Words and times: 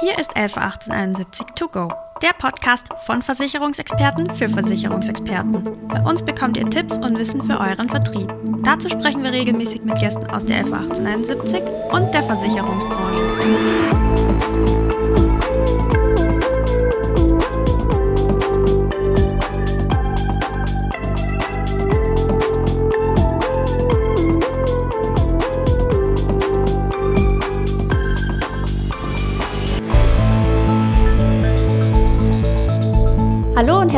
Hier 0.00 0.18
ist 0.18 0.34
111871 0.34 1.46
To 1.56 1.68
Go, 1.68 1.88
der 2.22 2.32
Podcast 2.32 2.86
von 3.04 3.20
Versicherungsexperten 3.20 4.34
für 4.34 4.48
Versicherungsexperten. 4.48 5.62
Bei 5.88 6.00
uns 6.00 6.24
bekommt 6.24 6.56
ihr 6.56 6.70
Tipps 6.70 6.96
und 6.96 7.18
Wissen 7.18 7.42
für 7.42 7.60
euren 7.60 7.86
Vertrieb. 7.86 8.32
Dazu 8.64 8.88
sprechen 8.88 9.22
wir 9.22 9.32
regelmäßig 9.32 9.82
mit 9.82 10.00
Gästen 10.00 10.30
aus 10.30 10.46
der 10.46 10.60
111871 10.60 11.62
und 11.92 12.14
der 12.14 12.22
Versicherungsbranche. 12.22 14.09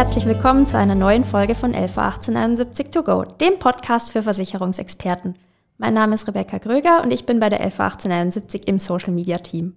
Herzlich 0.03 0.27
willkommen 0.27 0.67
zu 0.67 0.77
einer 0.77 0.97
neuen 0.97 1.25
Folge 1.25 1.55
von 1.55 1.77
111871 1.77 2.91
to 2.91 3.05
go, 3.05 3.23
dem 3.23 3.61
Podcast 3.61 4.11
für 4.11 4.25
Versicherungsexperten. 4.25 5.37
Mein 5.79 5.95
Name 5.95 6.17
ist 6.17 6.27
Rebecca 6.27 6.59
Gröger 6.59 7.05
und 7.05 7.13
ich 7.13 7.25
bin 7.25 7.39
bei 7.39 7.49
der 7.49 7.61
111871 7.61 8.67
im 8.67 8.81
Social 8.81 9.13
Media 9.13 9.37
Team. 9.37 9.77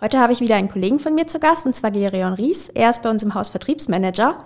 Heute 0.00 0.20
habe 0.20 0.32
ich 0.32 0.38
wieder 0.38 0.54
einen 0.54 0.68
Kollegen 0.68 1.00
von 1.00 1.16
mir 1.16 1.26
zu 1.26 1.40
Gast, 1.40 1.66
und 1.66 1.74
zwar 1.74 1.90
Gerion 1.90 2.34
Ries. 2.34 2.68
Er 2.68 2.88
ist 2.90 3.02
bei 3.02 3.10
uns 3.10 3.24
im 3.24 3.34
Haus 3.34 3.48
Vertriebsmanager 3.48 4.44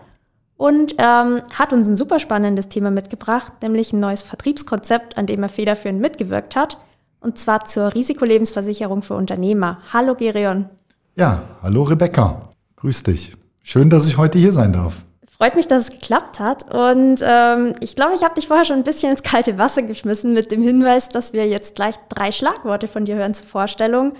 und 0.57 0.95
ähm, 0.97 1.43
hat 1.53 1.75
uns 1.75 1.89
ein 1.89 1.97
super 1.97 2.19
spannendes 2.19 2.69
Thema 2.69 2.91
mitgebracht, 2.91 3.53
nämlich 3.61 3.93
ein 3.93 4.01
neues 4.01 4.23
Vertriebskonzept, 4.23 5.19
an 5.19 5.27
dem 5.27 5.43
er 5.43 5.51
federführend 5.51 6.01
mitgewirkt 6.01 6.57
hat, 6.57 6.79
und 7.21 7.37
zwar 7.37 7.67
zur 7.67 7.95
Risikolebensversicherung 7.95 9.03
für 9.03 9.15
Unternehmer. 9.15 9.77
Hallo 9.93 10.15
Gerion. 10.15 10.71
Ja, 11.17 11.43
hallo 11.63 11.83
Rebecca. 11.83 12.49
Grüß 12.77 13.03
dich. 13.03 13.37
Schön, 13.63 13.91
dass 13.91 14.07
ich 14.07 14.19
heute 14.19 14.39
hier 14.39 14.53
sein 14.53 14.73
darf. 14.73 15.03
Freut 15.29 15.57
mich, 15.57 15.67
dass 15.67 15.85
es 15.85 15.91
geklappt 15.91 16.39
hat. 16.39 16.73
Und 16.73 17.21
ähm, 17.23 17.75
ich 17.81 17.97
glaube, 17.97 18.15
ich 18.15 18.23
habe 18.23 18.35
dich 18.35 18.47
vorher 18.47 18.65
schon 18.65 18.77
ein 18.77 18.85
bisschen 18.85 19.11
ins 19.11 19.23
kalte 19.23 19.59
Wasser 19.59 19.83
geschmissen 19.83 20.35
mit 20.35 20.53
dem 20.53 20.63
Hinweis, 20.63 21.09
dass 21.09 21.33
wir 21.33 21.49
jetzt 21.49 21.75
gleich 21.75 21.97
drei 22.09 22.31
Schlagworte 22.31 22.87
von 22.87 23.05
dir 23.05 23.17
hören 23.17 23.35
zur 23.35 23.47
Vorstellung. 23.47 24.13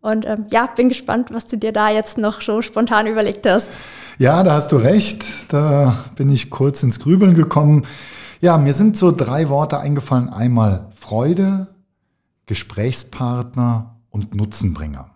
Und 0.00 0.26
ähm, 0.26 0.46
ja, 0.50 0.66
bin 0.66 0.88
gespannt, 0.88 1.32
was 1.32 1.46
du 1.46 1.56
dir 1.56 1.72
da 1.72 1.90
jetzt 1.90 2.18
noch 2.18 2.40
so 2.40 2.62
spontan 2.62 3.06
überlegt 3.06 3.46
hast. 3.46 3.70
Ja, 4.18 4.42
da 4.42 4.52
hast 4.52 4.72
du 4.72 4.76
recht. 4.76 5.24
Da 5.48 5.96
bin 6.16 6.30
ich 6.30 6.50
kurz 6.50 6.82
ins 6.82 7.00
Grübeln 7.00 7.34
gekommen. 7.34 7.86
Ja, 8.40 8.58
mir 8.58 8.72
sind 8.72 8.96
so 8.96 9.10
drei 9.10 9.48
Worte 9.48 9.78
eingefallen. 9.78 10.28
Einmal 10.28 10.90
Freude, 10.94 11.68
Gesprächspartner 12.46 13.96
und 14.10 14.34
Nutzenbringer. 14.34 15.10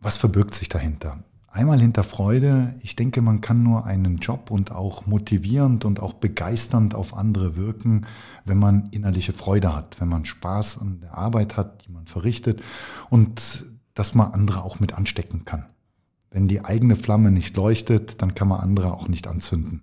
Was 0.00 0.16
verbirgt 0.16 0.54
sich 0.54 0.68
dahinter? 0.68 1.18
Einmal 1.56 1.80
hinter 1.80 2.04
Freude. 2.04 2.74
Ich 2.82 2.96
denke, 2.96 3.22
man 3.22 3.40
kann 3.40 3.62
nur 3.62 3.86
einen 3.86 4.18
Job 4.18 4.50
und 4.50 4.72
auch 4.72 5.06
motivierend 5.06 5.86
und 5.86 6.00
auch 6.00 6.12
begeisternd 6.12 6.94
auf 6.94 7.16
andere 7.16 7.56
wirken, 7.56 8.04
wenn 8.44 8.58
man 8.58 8.90
innerliche 8.90 9.32
Freude 9.32 9.74
hat, 9.74 9.98
wenn 9.98 10.08
man 10.08 10.26
Spaß 10.26 10.76
an 10.82 11.00
der 11.00 11.16
Arbeit 11.16 11.56
hat, 11.56 11.86
die 11.86 11.92
man 11.92 12.04
verrichtet 12.04 12.62
und 13.08 13.64
dass 13.94 14.14
man 14.14 14.32
andere 14.32 14.64
auch 14.64 14.80
mit 14.80 14.92
anstecken 14.92 15.46
kann. 15.46 15.64
Wenn 16.30 16.46
die 16.46 16.62
eigene 16.62 16.94
Flamme 16.94 17.30
nicht 17.30 17.56
leuchtet, 17.56 18.20
dann 18.20 18.34
kann 18.34 18.48
man 18.48 18.60
andere 18.60 18.92
auch 18.92 19.08
nicht 19.08 19.26
anzünden. 19.26 19.80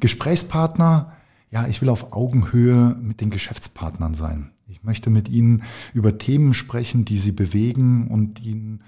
Gesprächspartner, 0.00 1.12
ja, 1.50 1.66
ich 1.66 1.82
will 1.82 1.90
auf 1.90 2.14
Augenhöhe 2.14 2.96
mit 2.98 3.20
den 3.20 3.28
Geschäftspartnern 3.28 4.14
sein. 4.14 4.52
Ich 4.68 4.82
möchte 4.82 5.10
mit 5.10 5.28
ihnen 5.28 5.64
über 5.92 6.16
Themen 6.16 6.54
sprechen, 6.54 7.04
die 7.04 7.18
sie 7.18 7.32
bewegen 7.32 8.08
und 8.08 8.40
ihnen 8.40 8.82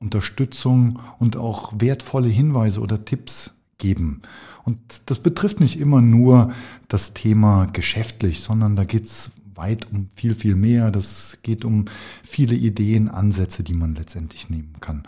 Unterstützung 0.00 1.00
und 1.18 1.36
auch 1.36 1.72
wertvolle 1.78 2.28
Hinweise 2.28 2.80
oder 2.80 3.04
Tipps 3.04 3.52
geben. 3.78 4.22
Und 4.64 4.78
das 5.06 5.18
betrifft 5.18 5.60
nicht 5.60 5.78
immer 5.78 6.00
nur 6.00 6.52
das 6.88 7.14
Thema 7.14 7.66
geschäftlich, 7.66 8.40
sondern 8.40 8.76
da 8.76 8.84
geht 8.84 9.04
es 9.04 9.30
weit 9.54 9.90
um 9.92 10.08
viel, 10.14 10.34
viel 10.34 10.54
mehr. 10.54 10.90
Das 10.90 11.38
geht 11.42 11.64
um 11.64 11.86
viele 12.22 12.54
Ideen, 12.54 13.08
Ansätze, 13.08 13.62
die 13.62 13.74
man 13.74 13.94
letztendlich 13.94 14.50
nehmen 14.50 14.74
kann. 14.80 15.02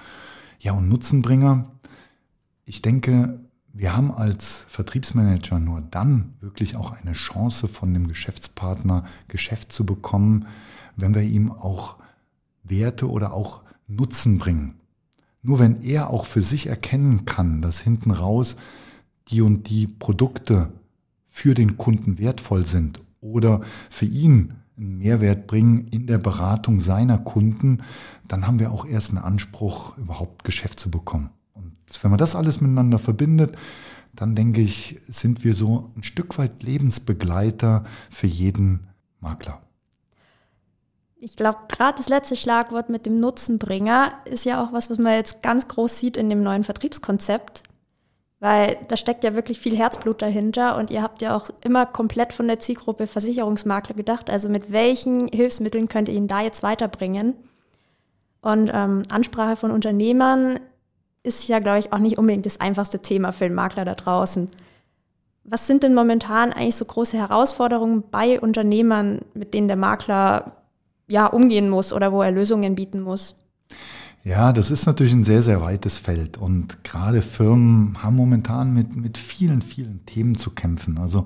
Ja, 0.59 0.72
und 0.72 0.88
Nutzenbringer, 0.88 1.70
ich 2.64 2.82
denke, 2.82 3.41
wir 3.72 3.97
haben 3.97 4.10
als 4.10 4.64
Vertriebsmanager 4.69 5.59
nur 5.59 5.81
dann 5.81 6.34
wirklich 6.41 6.76
auch 6.76 6.91
eine 6.91 7.12
Chance 7.12 7.69
von 7.69 7.94
dem 7.94 8.09
Geschäftspartner 8.09 9.04
Geschäft 9.28 9.72
zu 9.72 9.87
bekommen, 9.87 10.47
wenn 10.97 11.14
wir 11.14 11.22
ihm 11.22 11.53
auch 11.53 11.97
Werte 12.64 13.09
oder 13.09 13.32
auch 13.32 13.62
Nutzen 13.87 14.38
bringen. 14.38 14.79
Nur 15.42 15.58
wenn 15.58 15.82
er 15.82 16.10
auch 16.10 16.26
für 16.26 16.42
sich 16.42 16.66
erkennen 16.66 17.24
kann, 17.24 17.62
dass 17.62 17.80
hinten 17.80 18.10
raus 18.10 18.56
die 19.28 19.40
und 19.40 19.68
die 19.68 19.86
Produkte 19.86 20.72
für 21.28 21.54
den 21.54 21.78
Kunden 21.78 22.18
wertvoll 22.18 22.66
sind 22.66 23.00
oder 23.20 23.62
für 23.88 24.06
ihn 24.06 24.54
einen 24.76 24.98
Mehrwert 24.98 25.46
bringen 25.46 25.88
in 25.88 26.06
der 26.06 26.18
Beratung 26.18 26.80
seiner 26.80 27.18
Kunden, 27.18 27.78
dann 28.28 28.46
haben 28.46 28.58
wir 28.58 28.72
auch 28.72 28.84
erst 28.84 29.10
einen 29.10 29.18
Anspruch, 29.18 29.96
überhaupt 29.98 30.44
Geschäft 30.44 30.80
zu 30.80 30.90
bekommen. 30.90 31.30
Und 31.52 31.74
wenn 32.02 32.10
man 32.10 32.18
das 32.18 32.34
alles 32.34 32.60
miteinander 32.60 32.98
verbindet, 32.98 33.54
dann 34.14 34.34
denke 34.34 34.60
ich, 34.60 34.98
sind 35.06 35.44
wir 35.44 35.54
so 35.54 35.90
ein 35.96 36.02
Stück 36.02 36.38
weit 36.38 36.62
Lebensbegleiter 36.62 37.84
für 38.10 38.26
jeden 38.26 38.88
Makler 39.20 39.60
ich 41.22 41.36
glaube, 41.36 41.58
gerade 41.69 41.98
das 41.98 42.08
letzte 42.08 42.34
Schlagwort 42.34 42.88
mit 42.88 43.04
dem 43.04 43.20
Nutzenbringer 43.20 44.12
ist 44.25 44.47
ja 44.47 44.62
auch 44.62 44.72
was, 44.72 44.91
was 44.91 44.98
man 44.98 45.12
jetzt 45.12 45.42
ganz 45.42 45.69
groß 45.69 45.98
sieht 45.98 46.16
in 46.16 46.31
dem 46.31 46.42
neuen 46.42 46.64
Vertriebskonzept. 46.64 47.62
Weil 48.38 48.78
da 48.88 48.97
steckt 48.97 49.22
ja 49.22 49.34
wirklich 49.34 49.60
viel 49.60 49.76
Herzblut 49.76 50.22
dahinter 50.22 50.78
und 50.78 50.91
ihr 50.91 51.03
habt 51.03 51.20
ja 51.20 51.36
auch 51.36 51.50
immer 51.62 51.84
komplett 51.84 52.32
von 52.32 52.48
der 52.48 52.58
Zielgruppe 52.58 53.06
Versicherungsmakler 53.06 53.94
gedacht. 53.94 54.31
Also 54.31 54.48
mit 54.48 54.72
welchen 54.72 55.28
Hilfsmitteln 55.28 55.88
könnt 55.88 56.08
ihr 56.08 56.14
ihn 56.14 56.26
da 56.26 56.41
jetzt 56.41 56.62
weiterbringen? 56.62 57.34
Und 58.41 58.70
ähm, 58.72 59.02
Ansprache 59.10 59.56
von 59.56 59.70
Unternehmern 59.70 60.58
ist 61.22 61.48
ja, 61.48 61.58
glaube 61.58 61.81
ich, 61.81 61.92
auch 61.92 61.98
nicht 61.98 62.16
unbedingt 62.16 62.47
das 62.47 62.60
einfachste 62.60 63.00
Thema 63.00 63.32
für 63.32 63.44
den 63.44 63.54
Makler 63.54 63.84
da 63.84 63.94
draußen. 63.94 64.50
Was 65.44 65.66
sind 65.66 65.82
denn 65.82 65.92
momentan 65.92 66.54
eigentlich 66.54 66.76
so 66.76 66.87
große 66.87 67.19
Herausforderungen 67.19 68.04
bei 68.10 68.41
Unternehmern, 68.41 69.20
mit 69.34 69.52
denen 69.52 69.69
der 69.69 69.76
Makler 69.76 70.59
ja, 71.10 71.26
umgehen 71.26 71.69
muss 71.69 71.93
oder 71.93 72.12
wo 72.12 72.22
er 72.22 72.31
Lösungen 72.31 72.75
bieten 72.75 73.00
muss? 73.00 73.37
Ja, 74.22 74.53
das 74.53 74.71
ist 74.71 74.84
natürlich 74.84 75.15
ein 75.15 75.25
sehr, 75.25 75.41
sehr 75.41 75.62
weites 75.62 75.97
Feld. 75.97 76.37
Und 76.37 76.84
gerade 76.84 77.22
Firmen 77.22 78.03
haben 78.03 78.16
momentan 78.16 78.75
mit, 78.75 78.94
mit 78.94 79.16
vielen, 79.16 79.62
vielen 79.62 80.04
Themen 80.04 80.37
zu 80.37 80.50
kämpfen. 80.50 80.99
Also 80.99 81.25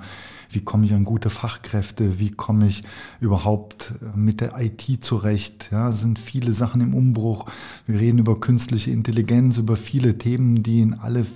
wie 0.50 0.61
komme 0.61 0.87
ich 0.87 0.94
an 0.94 1.05
gute 1.05 1.28
Fachkräfte? 1.28 2.21
Wie 2.21 2.31
komme 2.31 2.69
ich 2.69 2.84
überhaupt 3.19 3.94
äh, 4.00 4.17
mit 4.17 4.41
der 4.41 4.61
IT 4.61 5.05
zurecht? 5.05 5.71
Ja, 5.73 5.91
sind 5.91 6.21
viele 6.21 6.53
Sachen 6.53 6.81
im 6.81 6.94
Umbruch. 6.94 7.47
Wir 7.87 7.99
reden 7.99 8.19
über 8.19 8.39
künstliche 8.39 8.93
Intelligenz, 8.93 9.59
über 9.59 9.77
viele 9.77 10.17
Themen, 10.17 10.62
die 10.62 10.81
in 10.81 10.94
alle 10.94 11.27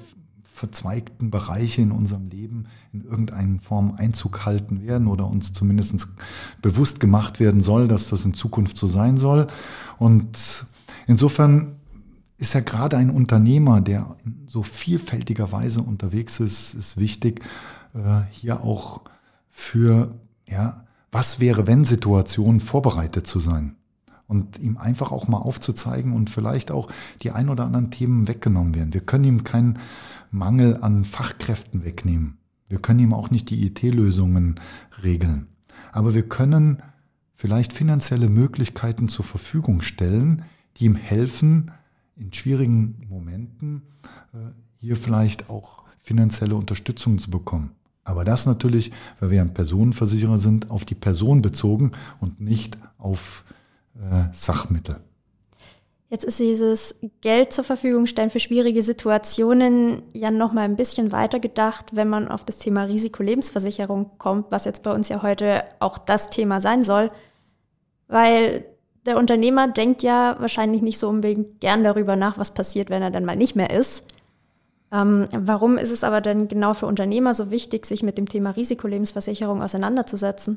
verzweigten 0.58 1.30
Bereiche 1.30 1.80
in 1.82 1.92
unserem 1.92 2.28
Leben 2.28 2.66
in 2.92 3.02
irgendeiner 3.02 3.60
Form 3.60 3.94
Einzug 3.96 4.44
halten 4.44 4.82
werden 4.82 5.06
oder 5.06 5.26
uns 5.26 5.52
zumindest 5.52 6.08
bewusst 6.60 7.00
gemacht 7.00 7.40
werden 7.40 7.60
soll, 7.60 7.88
dass 7.88 8.08
das 8.08 8.24
in 8.24 8.34
Zukunft 8.34 8.76
so 8.76 8.88
sein 8.88 9.16
soll. 9.16 9.46
Und 9.98 10.66
insofern 11.06 11.76
ist 12.36 12.54
ja 12.54 12.60
gerade 12.60 12.96
ein 12.96 13.10
Unternehmer, 13.10 13.80
der 13.80 14.16
in 14.24 14.46
so 14.48 14.62
vielfältiger 14.62 15.50
Weise 15.52 15.82
unterwegs 15.82 16.40
ist, 16.40 16.74
ist 16.74 16.96
wichtig, 16.96 17.42
äh, 17.94 18.22
hier 18.30 18.62
auch 18.62 19.02
für, 19.48 20.14
ja, 20.46 20.84
was 21.10 21.40
wäre, 21.40 21.66
wenn 21.66 21.84
Situationen 21.84 22.60
vorbereitet 22.60 23.26
zu 23.26 23.40
sein 23.40 23.76
und 24.28 24.58
ihm 24.58 24.76
einfach 24.76 25.10
auch 25.10 25.26
mal 25.26 25.38
aufzuzeigen 25.38 26.12
und 26.12 26.30
vielleicht 26.30 26.70
auch 26.70 26.88
die 27.22 27.32
ein 27.32 27.48
oder 27.48 27.64
anderen 27.64 27.90
Themen 27.90 28.28
weggenommen 28.28 28.74
werden. 28.74 28.94
Wir 28.94 29.00
können 29.00 29.24
ihm 29.24 29.42
keinen 29.42 29.78
Mangel 30.30 30.78
an 30.82 31.04
Fachkräften 31.04 31.84
wegnehmen. 31.84 32.38
Wir 32.68 32.78
können 32.78 33.00
ihm 33.00 33.14
auch 33.14 33.30
nicht 33.30 33.50
die 33.50 33.66
IT-Lösungen 33.66 34.56
regeln. 35.02 35.48
Aber 35.92 36.14
wir 36.14 36.28
können 36.28 36.82
vielleicht 37.34 37.72
finanzielle 37.72 38.28
Möglichkeiten 38.28 39.08
zur 39.08 39.24
Verfügung 39.24 39.80
stellen, 39.80 40.44
die 40.76 40.84
ihm 40.84 40.96
helfen, 40.96 41.70
in 42.16 42.32
schwierigen 42.32 43.00
Momenten 43.08 43.82
äh, 44.32 44.38
hier 44.76 44.96
vielleicht 44.96 45.48
auch 45.48 45.84
finanzielle 46.02 46.56
Unterstützung 46.56 47.18
zu 47.18 47.30
bekommen. 47.30 47.72
Aber 48.04 48.24
das 48.24 48.46
natürlich, 48.46 48.90
weil 49.20 49.30
wir 49.30 49.42
ein 49.42 49.54
Personenversicherer 49.54 50.38
sind, 50.38 50.70
auf 50.70 50.84
die 50.84 50.94
Person 50.94 51.42
bezogen 51.42 51.92
und 52.20 52.40
nicht 52.40 52.78
auf 52.96 53.44
äh, 53.94 54.24
Sachmittel. 54.32 54.96
Jetzt 56.10 56.24
ist 56.24 56.40
dieses 56.40 56.94
Geld 57.20 57.52
zur 57.52 57.64
Verfügung 57.64 58.06
stellen 58.06 58.30
für 58.30 58.40
schwierige 58.40 58.80
Situationen 58.80 60.02
ja 60.14 60.30
noch 60.30 60.54
mal 60.54 60.62
ein 60.62 60.76
bisschen 60.76 61.12
weiter 61.12 61.38
gedacht, 61.38 61.94
wenn 61.94 62.08
man 62.08 62.28
auf 62.28 62.44
das 62.44 62.58
Thema 62.58 62.84
Risikolebensversicherung 62.84 64.12
kommt, 64.16 64.46
was 64.50 64.64
jetzt 64.64 64.82
bei 64.82 64.94
uns 64.94 65.10
ja 65.10 65.22
heute 65.22 65.64
auch 65.80 65.98
das 65.98 66.30
Thema 66.30 66.62
sein 66.62 66.82
soll, 66.82 67.10
weil 68.06 68.64
der 69.04 69.18
Unternehmer 69.18 69.68
denkt 69.68 70.02
ja 70.02 70.36
wahrscheinlich 70.38 70.80
nicht 70.80 70.98
so 70.98 71.10
unbedingt 71.10 71.60
gern 71.60 71.84
darüber 71.84 72.16
nach, 72.16 72.38
was 72.38 72.54
passiert, 72.54 72.88
wenn 72.88 73.02
er 73.02 73.10
dann 73.10 73.26
mal 73.26 73.36
nicht 73.36 73.54
mehr 73.54 73.70
ist. 73.70 74.04
Ähm, 74.90 75.28
warum 75.32 75.76
ist 75.76 75.90
es 75.90 76.04
aber 76.04 76.22
denn 76.22 76.48
genau 76.48 76.72
für 76.72 76.86
Unternehmer 76.86 77.34
so 77.34 77.50
wichtig, 77.50 77.84
sich 77.84 78.02
mit 78.02 78.16
dem 78.16 78.28
Thema 78.28 78.50
Risikolebensversicherung 78.50 79.62
auseinanderzusetzen? 79.62 80.56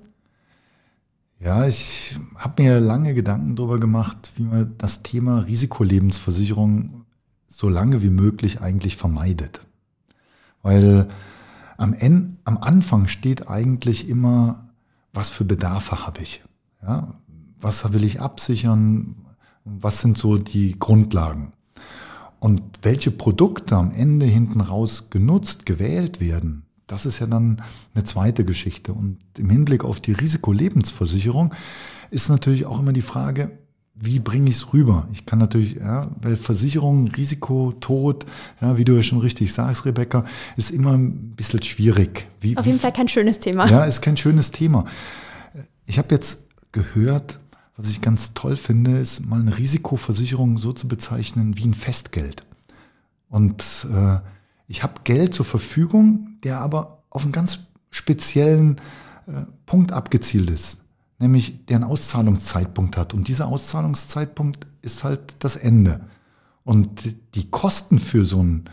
Ja, 1.44 1.66
ich 1.66 2.20
habe 2.36 2.62
mir 2.62 2.80
lange 2.80 3.16
Gedanken 3.16 3.56
darüber 3.56 3.80
gemacht, 3.80 4.32
wie 4.36 4.44
man 4.44 4.76
das 4.78 5.02
Thema 5.02 5.40
Risikolebensversicherung 5.40 7.06
so 7.48 7.68
lange 7.68 8.04
wie 8.04 8.12
möglich 8.12 8.62
eigentlich 8.62 8.96
vermeidet. 8.96 9.62
Weil 10.62 11.08
am, 11.78 11.94
Ende, 11.94 12.38
am 12.44 12.60
Anfang 12.60 13.08
steht 13.08 13.50
eigentlich 13.50 14.08
immer, 14.08 14.70
was 15.14 15.32
für 15.32 15.44
Bedarfe 15.44 16.06
habe 16.06 16.22
ich? 16.22 16.44
Ja, 16.84 17.16
was 17.60 17.92
will 17.92 18.04
ich 18.04 18.22
absichern? 18.22 19.16
Was 19.66 20.00
sind 20.00 20.20
so 20.20 20.38
die 20.38 20.78
Grundlagen? 20.78 21.54
Und 22.40 22.62
welche 22.84 23.10
Produkte 23.10 23.78
am 23.78 23.92
Ende 23.92 24.28
hinten 24.28 24.62
raus 24.62 25.10
genutzt, 25.10 25.66
gewählt 25.66 26.20
werden, 26.20 26.66
das 26.92 27.06
ist 27.06 27.20
ja 27.20 27.26
dann 27.26 27.62
eine 27.96 28.04
zweite 28.04 28.44
Geschichte. 28.44 28.92
Und 28.92 29.18
im 29.38 29.50
Hinblick 29.50 29.86
auf 29.86 30.02
die 30.02 30.12
Risikolebensversicherung 30.12 31.54
ist 32.10 32.30
natürlich 32.30 32.66
auch 32.66 32.80
immer 32.80 32.92
die 32.92 33.02
Frage, 33.02 33.52
wie 33.96 34.20
bringe 34.20 34.50
ich 34.50 34.58
es 34.58 34.74
rüber? 34.74 35.08
Ich 35.14 35.26
kann 35.26 35.40
natürlich, 35.40 35.76
ja, 35.76 36.12
weil 36.22 36.36
Versicherung, 36.36 37.08
Risiko, 37.08 37.74
Tod, 37.80 38.26
ja, 38.60 38.78
wie 38.78 38.84
du 38.84 38.94
ja 38.94 39.04
schon 39.04 39.20
richtig 39.20 39.54
sagst, 39.54 39.86
Rebecca, 39.86 40.26
ist 40.58 40.72
immer 40.72 40.98
ein 40.98 41.32
bisschen 41.36 41.62
schwierig. 41.62 42.28
Wie, 42.42 42.58
Auf 42.58 42.66
jeden 42.66 42.80
Fall 42.80 42.92
kein 42.92 43.08
schönes 43.08 43.40
Thema. 43.40 43.68
Ja, 43.68 43.86
ist 43.86 44.02
kein 44.02 44.18
schönes 44.18 44.52
Thema. 44.52 44.84
Ich 45.86 45.98
habe 45.98 46.14
jetzt 46.14 46.40
gehört, 46.74 47.40
was 47.78 47.90
ich 47.90 48.02
ganz 48.02 48.34
toll 48.34 48.58
finde, 48.58 48.98
ist 48.98 49.26
mal 49.26 49.40
eine 49.40 49.58
Risikoversicherung 49.58 50.58
so 50.58 50.74
zu 50.74 50.90
bezeichnen 50.90 51.56
wie 51.58 51.68
ein 51.68 51.74
Festgeld. 51.74 52.42
Und 53.30 53.88
äh, 53.94 54.18
ich 54.72 54.84
habe 54.84 55.02
Geld 55.04 55.34
zur 55.34 55.46
Verfügung, 55.46 56.38
der 56.44 56.60
aber 56.60 57.04
auf 57.10 57.24
einen 57.24 57.32
ganz 57.32 57.60
speziellen 57.92 58.78
äh, 59.28 59.44
Punkt 59.66 59.92
abgezielt 59.92 60.50
ist 60.50 60.82
nämlich 61.22 61.66
der 61.68 61.78
einen 61.78 61.86
Auszahlungszeitpunkt 61.86 62.98
hat. 62.98 63.14
Und 63.14 63.28
dieser 63.28 63.48
Auszahlungszeitpunkt 63.48 64.68
ist 64.82 65.04
halt 65.04 65.36
das 65.40 65.56
Ende. 65.56 66.02
Und 66.64 67.16
die 67.36 67.50
Kosten 67.50 68.00
für 68.00 68.26
so 68.26 68.44
ein 68.44 68.66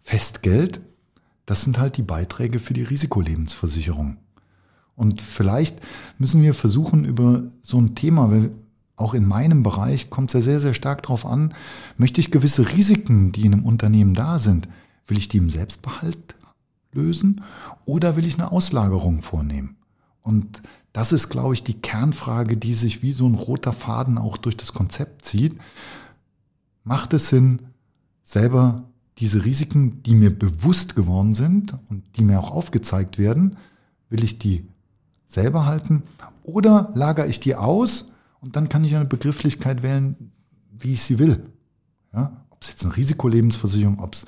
Festgeld, 0.00 0.80
das 1.44 1.62
sind 1.62 1.78
halt 1.78 1.96
die 1.96 2.02
Beiträge 2.02 2.60
für 2.60 2.72
die 2.72 2.82
Risikolebensversicherung. 2.82 4.16
Und 4.94 5.20
vielleicht 5.20 5.78
müssen 6.18 6.42
wir 6.42 6.54
versuchen, 6.54 7.04
über 7.04 7.42
so 7.62 7.78
ein 7.78 7.94
Thema, 7.94 8.30
weil 8.30 8.52
auch 8.96 9.14
in 9.14 9.26
meinem 9.26 9.62
Bereich 9.62 10.10
kommt 10.10 10.30
es 10.30 10.34
ja 10.34 10.40
sehr, 10.40 10.60
sehr 10.60 10.74
stark 10.74 11.02
darauf 11.02 11.24
an, 11.24 11.54
möchte 11.96 12.20
ich 12.20 12.30
gewisse 12.30 12.72
Risiken, 12.72 13.30
die 13.30 13.46
in 13.46 13.52
einem 13.52 13.64
Unternehmen 13.64 14.14
da 14.14 14.38
sind, 14.38 14.68
will 15.08 15.18
ich 15.18 15.28
die 15.28 15.38
im 15.38 15.50
Selbstbehalt 15.50 16.36
lösen 16.92 17.42
oder 17.84 18.16
will 18.16 18.26
ich 18.26 18.38
eine 18.38 18.52
Auslagerung 18.52 19.22
vornehmen? 19.22 19.76
Und 20.22 20.62
das 20.92 21.12
ist, 21.12 21.28
glaube 21.28 21.54
ich, 21.54 21.64
die 21.64 21.80
Kernfrage, 21.80 22.56
die 22.56 22.74
sich 22.74 23.02
wie 23.02 23.12
so 23.12 23.26
ein 23.26 23.34
roter 23.34 23.72
Faden 23.72 24.18
auch 24.18 24.36
durch 24.36 24.56
das 24.56 24.72
Konzept 24.72 25.24
zieht. 25.24 25.58
Macht 26.84 27.12
es 27.14 27.28
Sinn, 27.28 27.60
selber 28.22 28.84
diese 29.18 29.44
Risiken, 29.44 30.02
die 30.02 30.14
mir 30.14 30.36
bewusst 30.36 30.94
geworden 30.94 31.34
sind 31.34 31.74
und 31.88 32.04
die 32.16 32.24
mir 32.24 32.38
auch 32.38 32.50
aufgezeigt 32.50 33.18
werden, 33.18 33.56
will 34.10 34.22
ich 34.22 34.38
die 34.38 34.66
selber 35.26 35.66
halten 35.66 36.02
oder 36.42 36.90
lagere 36.94 37.26
ich 37.26 37.40
die 37.40 37.54
aus 37.54 38.10
und 38.40 38.56
dann 38.56 38.68
kann 38.68 38.84
ich 38.84 38.94
eine 38.94 39.04
Begrifflichkeit 39.04 39.82
wählen, 39.82 40.32
wie 40.70 40.92
ich 40.92 41.02
sie 41.02 41.18
will. 41.18 41.44
Ja? 42.14 42.44
Ob 42.50 42.62
es 42.62 42.68
jetzt 42.70 42.84
eine 42.84 42.96
Risikolebensversicherung, 42.96 43.98
ob 43.98 44.14
es 44.14 44.26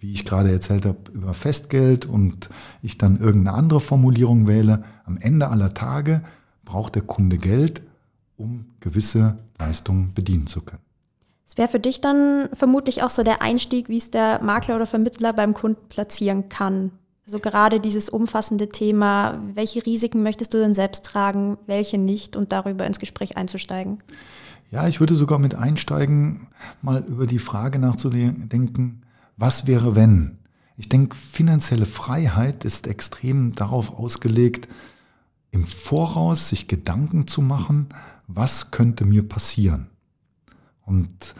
wie 0.00 0.12
ich 0.12 0.24
gerade 0.24 0.50
erzählt 0.50 0.86
habe, 0.86 0.98
über 1.12 1.34
Festgeld 1.34 2.06
und 2.06 2.48
ich 2.82 2.98
dann 2.98 3.18
irgendeine 3.18 3.56
andere 3.56 3.80
Formulierung 3.80 4.46
wähle, 4.46 4.84
am 5.04 5.16
Ende 5.16 5.48
aller 5.48 5.74
Tage 5.74 6.22
braucht 6.64 6.94
der 6.94 7.02
Kunde 7.02 7.36
Geld, 7.36 7.82
um 8.36 8.66
gewisse 8.80 9.38
Leistungen 9.58 10.14
bedienen 10.14 10.46
zu 10.46 10.60
können. 10.60 10.82
Es 11.46 11.56
wäre 11.56 11.68
für 11.68 11.80
dich 11.80 12.00
dann 12.00 12.50
vermutlich 12.52 13.02
auch 13.02 13.10
so 13.10 13.22
der 13.22 13.42
Einstieg, 13.42 13.88
wie 13.88 13.96
es 13.96 14.10
der 14.10 14.42
Makler 14.42 14.76
oder 14.76 14.86
Vermittler 14.86 15.32
beim 15.32 15.54
Kunden 15.54 15.88
platzieren 15.88 16.48
kann. 16.48 16.92
Also 17.24 17.40
gerade 17.40 17.80
dieses 17.80 18.08
umfassende 18.08 18.68
Thema, 18.68 19.42
welche 19.52 19.84
Risiken 19.84 20.22
möchtest 20.22 20.54
du 20.54 20.58
denn 20.58 20.74
selbst 20.74 21.04
tragen, 21.04 21.58
welche 21.66 21.98
nicht 21.98 22.36
und 22.36 22.52
darüber 22.52 22.86
ins 22.86 22.98
Gespräch 22.98 23.36
einzusteigen. 23.36 23.98
Ja, 24.70 24.86
ich 24.88 25.00
würde 25.00 25.14
sogar 25.14 25.38
mit 25.38 25.54
einsteigen, 25.54 26.48
mal 26.82 27.02
über 27.06 27.26
die 27.26 27.38
Frage 27.38 27.78
nachzudenken, 27.78 29.02
was 29.38 29.66
wäre 29.66 29.94
wenn? 29.94 30.38
Ich 30.76 30.88
denke, 30.88 31.16
finanzielle 31.16 31.86
Freiheit 31.86 32.64
ist 32.64 32.86
extrem 32.86 33.54
darauf 33.54 33.90
ausgelegt, 33.90 34.68
im 35.50 35.66
Voraus 35.66 36.50
sich 36.50 36.68
Gedanken 36.68 37.26
zu 37.26 37.40
machen, 37.40 37.88
was 38.26 38.70
könnte 38.70 39.04
mir 39.04 39.26
passieren. 39.26 39.88
Und 40.82 41.34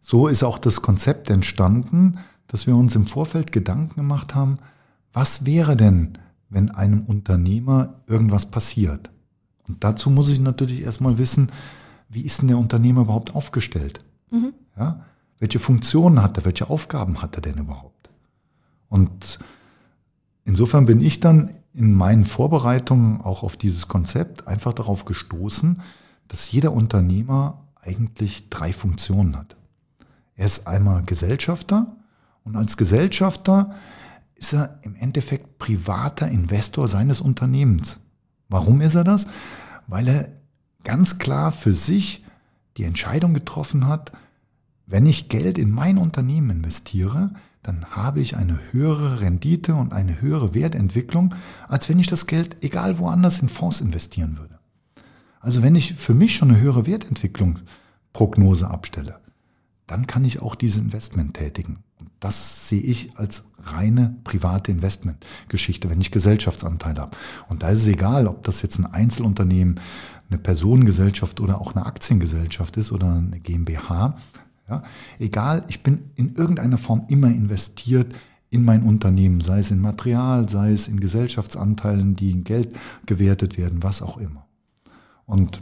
so 0.00 0.28
ist 0.28 0.42
auch 0.42 0.58
das 0.58 0.82
Konzept 0.82 1.30
entstanden, 1.30 2.18
dass 2.46 2.66
wir 2.66 2.76
uns 2.76 2.94
im 2.94 3.06
Vorfeld 3.06 3.52
Gedanken 3.52 3.94
gemacht 3.96 4.34
haben, 4.34 4.58
was 5.12 5.46
wäre 5.46 5.76
denn, 5.76 6.18
wenn 6.50 6.70
einem 6.70 7.02
Unternehmer 7.02 8.00
irgendwas 8.06 8.50
passiert? 8.50 9.10
Und 9.66 9.82
dazu 9.82 10.10
muss 10.10 10.28
ich 10.28 10.40
natürlich 10.40 10.82
erstmal 10.82 11.18
wissen, 11.18 11.50
wie 12.08 12.22
ist 12.22 12.42
denn 12.42 12.48
der 12.48 12.58
Unternehmer 12.58 13.02
überhaupt 13.02 13.34
aufgestellt? 13.34 14.04
Mhm. 14.30 14.52
Ja? 14.76 15.04
Welche 15.44 15.58
Funktionen 15.58 16.22
hat 16.22 16.38
er? 16.38 16.46
Welche 16.46 16.70
Aufgaben 16.70 17.20
hat 17.20 17.36
er 17.36 17.42
denn 17.42 17.58
überhaupt? 17.58 18.08
Und 18.88 19.38
insofern 20.46 20.86
bin 20.86 21.02
ich 21.02 21.20
dann 21.20 21.56
in 21.74 21.92
meinen 21.92 22.24
Vorbereitungen 22.24 23.20
auch 23.20 23.42
auf 23.42 23.58
dieses 23.58 23.86
Konzept 23.86 24.48
einfach 24.48 24.72
darauf 24.72 25.04
gestoßen, 25.04 25.82
dass 26.28 26.50
jeder 26.50 26.72
Unternehmer 26.72 27.62
eigentlich 27.74 28.48
drei 28.48 28.72
Funktionen 28.72 29.36
hat. 29.36 29.54
Er 30.34 30.46
ist 30.46 30.66
einmal 30.66 31.02
Gesellschafter 31.02 31.94
und 32.44 32.56
als 32.56 32.78
Gesellschafter 32.78 33.74
ist 34.36 34.54
er 34.54 34.78
im 34.80 34.94
Endeffekt 34.94 35.58
privater 35.58 36.26
Investor 36.26 36.88
seines 36.88 37.20
Unternehmens. 37.20 38.00
Warum 38.48 38.80
ist 38.80 38.94
er 38.94 39.04
das? 39.04 39.26
Weil 39.88 40.08
er 40.08 40.28
ganz 40.84 41.18
klar 41.18 41.52
für 41.52 41.74
sich 41.74 42.24
die 42.78 42.84
Entscheidung 42.84 43.34
getroffen 43.34 43.86
hat, 43.86 44.10
wenn 44.86 45.06
ich 45.06 45.28
Geld 45.28 45.58
in 45.58 45.70
mein 45.70 45.98
Unternehmen 45.98 46.50
investiere, 46.50 47.30
dann 47.62 47.86
habe 47.86 48.20
ich 48.20 48.36
eine 48.36 48.60
höhere 48.72 49.20
Rendite 49.20 49.74
und 49.74 49.92
eine 49.92 50.20
höhere 50.20 50.54
Wertentwicklung, 50.54 51.34
als 51.66 51.88
wenn 51.88 51.98
ich 51.98 52.06
das 52.06 52.26
Geld 52.26 52.62
egal 52.62 52.98
woanders 52.98 53.40
in 53.40 53.48
Fonds 53.48 53.80
investieren 53.80 54.36
würde. 54.38 54.58
Also 55.40 55.62
wenn 55.62 55.74
ich 55.74 55.94
für 55.94 56.14
mich 56.14 56.36
schon 56.36 56.50
eine 56.50 56.60
höhere 56.60 56.86
Wertentwicklungsprognose 56.86 58.68
abstelle, 58.68 59.18
dann 59.86 60.06
kann 60.06 60.24
ich 60.24 60.40
auch 60.40 60.54
diese 60.54 60.80
Investment 60.80 61.34
tätigen. 61.34 61.84
Und 61.98 62.10
das 62.20 62.68
sehe 62.68 62.80
ich 62.80 63.16
als 63.16 63.44
reine 63.58 64.16
private 64.24 64.70
Investmentgeschichte, 64.70 65.90
wenn 65.90 66.00
ich 66.00 66.10
Gesellschaftsanteile 66.10 67.00
habe. 67.00 67.16
Und 67.48 67.62
da 67.62 67.70
ist 67.70 67.80
es 67.80 67.86
egal, 67.88 68.26
ob 68.26 68.42
das 68.44 68.62
jetzt 68.62 68.78
ein 68.78 68.86
Einzelunternehmen, 68.86 69.80
eine 70.30 70.38
Personengesellschaft 70.38 71.40
oder 71.40 71.60
auch 71.60 71.74
eine 71.74 71.84
Aktiengesellschaft 71.84 72.76
ist 72.76 72.92
oder 72.92 73.12
eine 73.12 73.40
GmbH. 73.40 74.16
Ja? 74.68 74.82
Egal, 75.18 75.64
ich 75.68 75.82
bin 75.82 76.10
in 76.14 76.34
irgendeiner 76.34 76.78
Form 76.78 77.04
immer 77.08 77.28
investiert 77.28 78.14
in 78.50 78.64
mein 78.64 78.84
Unternehmen, 78.84 79.40
sei 79.40 79.58
es 79.58 79.70
in 79.70 79.80
Material, 79.80 80.48
sei 80.48 80.72
es 80.72 80.86
in 80.86 81.00
Gesellschaftsanteilen, 81.00 82.14
die 82.14 82.30
in 82.30 82.44
Geld 82.44 82.74
gewertet 83.04 83.58
werden, 83.58 83.82
was 83.82 84.00
auch 84.00 84.16
immer. 84.16 84.46
Und 85.26 85.60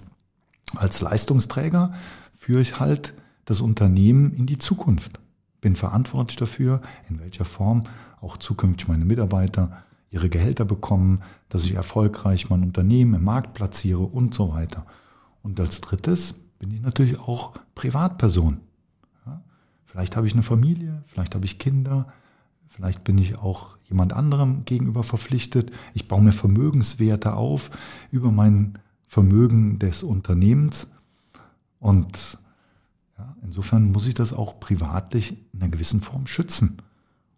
als 0.75 1.01
Leistungsträger 1.01 1.95
führe 2.35 2.61
ich 2.61 2.81
halt 2.81 3.15
das 3.45 3.61
Unternehmen 3.61 4.35
in 4.35 4.47
die 4.47 4.59
Zukunft. 4.59 5.21
Bin 5.61 5.77
verantwortlich 5.77 6.37
dafür, 6.37 6.83
in 7.09 7.21
welcher 7.21 7.45
Form 7.45 7.85
auch 8.21 8.37
zukünftig 8.37 8.89
meine 8.89 9.05
Mitarbeiter 9.05 9.85
ihre 10.11 10.29
Gehälter 10.29 10.65
bekommen, 10.65 11.21
dass 11.49 11.65
ich 11.65 11.75
erfolgreich 11.75 12.51
mein 12.51 12.63
Unternehmen 12.63 13.15
im 13.15 13.25
Markt 13.25 13.55
platziere 13.55 14.01
und 14.03 14.35
so 14.35 14.53
weiter. 14.53 14.85
Und 15.43 15.59
als 15.59 15.81
drittes 15.81 16.35
bin 16.59 16.71
ich 16.71 16.83
natürlich 16.83 17.19
auch 17.19 17.55
Privatperson. 17.75 18.61
Vielleicht 19.93 20.17
habe 20.17 20.27
ich 20.27 20.33
eine 20.33 20.43
Familie, 20.43 21.05
vielleicht 21.07 21.35
habe 21.35 21.45
ich 21.45 21.59
Kinder, 21.59 22.07
vielleicht 22.67 23.05
bin 23.05 23.19
ich 23.19 23.39
auch 23.39 23.77
jemand 23.85 24.15
anderem 24.15 24.65
gegenüber 24.65 25.05
verpflichtet. 25.05 25.71
Ich 25.93 26.09
baue 26.09 26.23
mir 26.23 26.33
Vermögenswerte 26.33 27.35
auf 27.35 27.71
über 28.11 28.33
mein 28.33 28.79
Vermögen 29.07 29.79
des 29.79 30.03
Unternehmens. 30.03 30.89
Und 31.79 32.39
ja, 33.19 33.37
insofern 33.43 33.93
muss 33.93 34.09
ich 34.09 34.15
das 34.15 34.33
auch 34.33 34.59
privatlich 34.59 35.37
in 35.53 35.61
einer 35.61 35.71
gewissen 35.71 36.01
Form 36.01 36.27
schützen. 36.27 36.79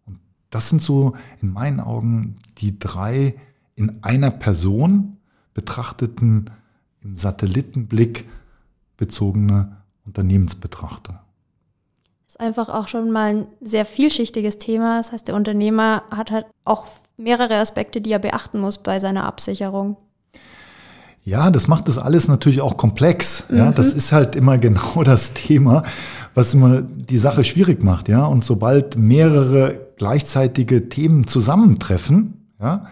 Und 0.06 0.20
das 0.50 0.68
sind 0.68 0.80
so 0.80 1.16
in 1.42 1.52
meinen 1.52 1.80
Augen 1.80 2.37
die 2.58 2.78
drei 2.78 3.34
in 3.75 4.04
einer 4.04 4.30
Person 4.30 5.16
betrachteten 5.54 6.50
im 7.00 7.16
Satellitenblick 7.16 8.26
risikobezogene 9.04 9.76
Unternehmensbetrachtung. 10.06 11.18
Ist 12.35 12.41
einfach 12.41 12.69
auch 12.69 12.88
schon 12.88 13.12
mal 13.12 13.33
ein 13.33 13.47
sehr 13.61 13.85
vielschichtiges 13.85 14.59
Thema. 14.59 14.97
Das 14.97 15.12
heißt, 15.12 15.29
der 15.29 15.37
Unternehmer 15.37 16.03
hat 16.11 16.33
halt 16.33 16.47
auch 16.64 16.88
mehrere 17.17 17.55
Aspekte, 17.59 18.00
die 18.00 18.11
er 18.11 18.19
beachten 18.19 18.59
muss 18.59 18.79
bei 18.79 18.99
seiner 18.99 19.25
Absicherung. 19.25 19.97
Ja, 21.23 21.53
das 21.53 21.69
macht 21.69 21.87
das 21.87 21.97
alles 21.97 22.26
natürlich 22.26 22.61
auch 22.61 22.76
komplex. 22.76 23.45
Ja, 23.55 23.71
mhm. 23.71 23.76
das 23.76 23.93
ist 23.93 24.11
halt 24.11 24.35
immer 24.35 24.59
genau 24.59 25.05
das 25.05 25.35
Thema, 25.35 25.85
was 26.35 26.55
immer 26.55 26.83
die 26.83 27.19
Sache 27.19 27.45
schwierig 27.45 27.85
macht. 27.85 28.09
Ja, 28.09 28.26
und 28.26 28.45
sobald 28.45 28.97
mehrere 28.99 29.93
gleichzeitige 29.97 30.88
Themen 30.88 31.29
zusammentreffen, 31.29 32.50
ja, 32.61 32.87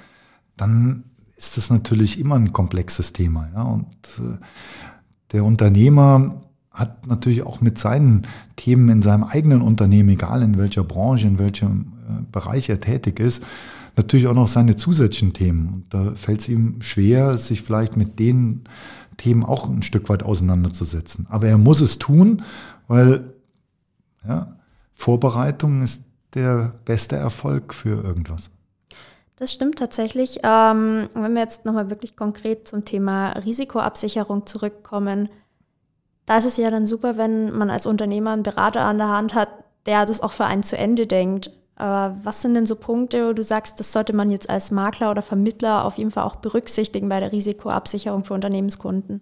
dann 0.56 1.02
ist 1.36 1.56
das 1.56 1.68
natürlich 1.68 2.20
immer 2.20 2.36
ein 2.36 2.52
komplexes 2.52 3.12
Thema. 3.12 3.48
Ja, 3.56 3.64
und 3.64 3.88
äh, 4.20 4.38
der 5.32 5.42
Unternehmer 5.42 6.42
hat 6.72 7.06
natürlich 7.06 7.42
auch 7.42 7.60
mit 7.60 7.78
seinen 7.78 8.26
Themen 8.56 8.88
in 8.88 9.02
seinem 9.02 9.24
eigenen 9.24 9.62
Unternehmen, 9.62 10.08
egal 10.08 10.42
in 10.42 10.58
welcher 10.58 10.84
Branche, 10.84 11.26
in 11.26 11.38
welchem 11.38 11.92
äh, 12.08 12.22
Bereich 12.32 12.68
er 12.68 12.80
tätig 12.80 13.20
ist, 13.20 13.44
natürlich 13.96 14.26
auch 14.26 14.34
noch 14.34 14.48
seine 14.48 14.76
zusätzlichen 14.76 15.32
Themen. 15.32 15.68
Und 15.68 15.94
da 15.94 16.14
fällt 16.14 16.40
es 16.40 16.48
ihm 16.48 16.80
schwer, 16.80 17.36
sich 17.36 17.62
vielleicht 17.62 17.96
mit 17.96 18.18
den 18.18 18.62
Themen 19.18 19.44
auch 19.44 19.68
ein 19.68 19.82
Stück 19.82 20.08
weit 20.08 20.22
auseinanderzusetzen. 20.22 21.26
Aber 21.28 21.46
er 21.46 21.58
muss 21.58 21.80
es 21.80 21.98
tun, 21.98 22.42
weil 22.88 23.34
ja, 24.26 24.56
Vorbereitung 24.94 25.82
ist 25.82 26.04
der 26.34 26.72
beste 26.84 27.16
Erfolg 27.16 27.74
für 27.74 28.02
irgendwas. 28.02 28.50
Das 29.36 29.52
stimmt 29.52 29.78
tatsächlich. 29.78 30.38
Ähm, 30.42 31.08
wenn 31.14 31.34
wir 31.34 31.40
jetzt 31.40 31.64
nochmal 31.64 31.90
wirklich 31.90 32.16
konkret 32.16 32.68
zum 32.68 32.84
Thema 32.84 33.30
Risikoabsicherung 33.32 34.46
zurückkommen, 34.46 35.28
da 36.26 36.36
ist 36.36 36.44
es 36.44 36.56
ja 36.56 36.70
dann 36.70 36.86
super, 36.86 37.16
wenn 37.16 37.50
man 37.52 37.70
als 37.70 37.86
Unternehmer 37.86 38.30
einen 38.30 38.42
Berater 38.42 38.82
an 38.82 38.98
der 38.98 39.08
Hand 39.08 39.34
hat, 39.34 39.48
der 39.86 40.06
das 40.06 40.20
auch 40.20 40.32
für 40.32 40.44
einen 40.44 40.62
zu 40.62 40.76
Ende 40.76 41.06
denkt. 41.06 41.50
Aber 41.76 42.16
was 42.22 42.42
sind 42.42 42.54
denn 42.54 42.66
so 42.66 42.76
Punkte, 42.76 43.28
wo 43.28 43.32
du 43.32 43.42
sagst, 43.42 43.80
das 43.80 43.92
sollte 43.92 44.12
man 44.12 44.30
jetzt 44.30 44.48
als 44.48 44.70
Makler 44.70 45.10
oder 45.10 45.22
Vermittler 45.22 45.84
auf 45.84 45.98
jeden 45.98 46.10
Fall 46.10 46.24
auch 46.24 46.36
berücksichtigen 46.36 47.08
bei 47.08 47.18
der 47.18 47.32
Risikoabsicherung 47.32 48.24
für 48.24 48.34
Unternehmenskunden? 48.34 49.20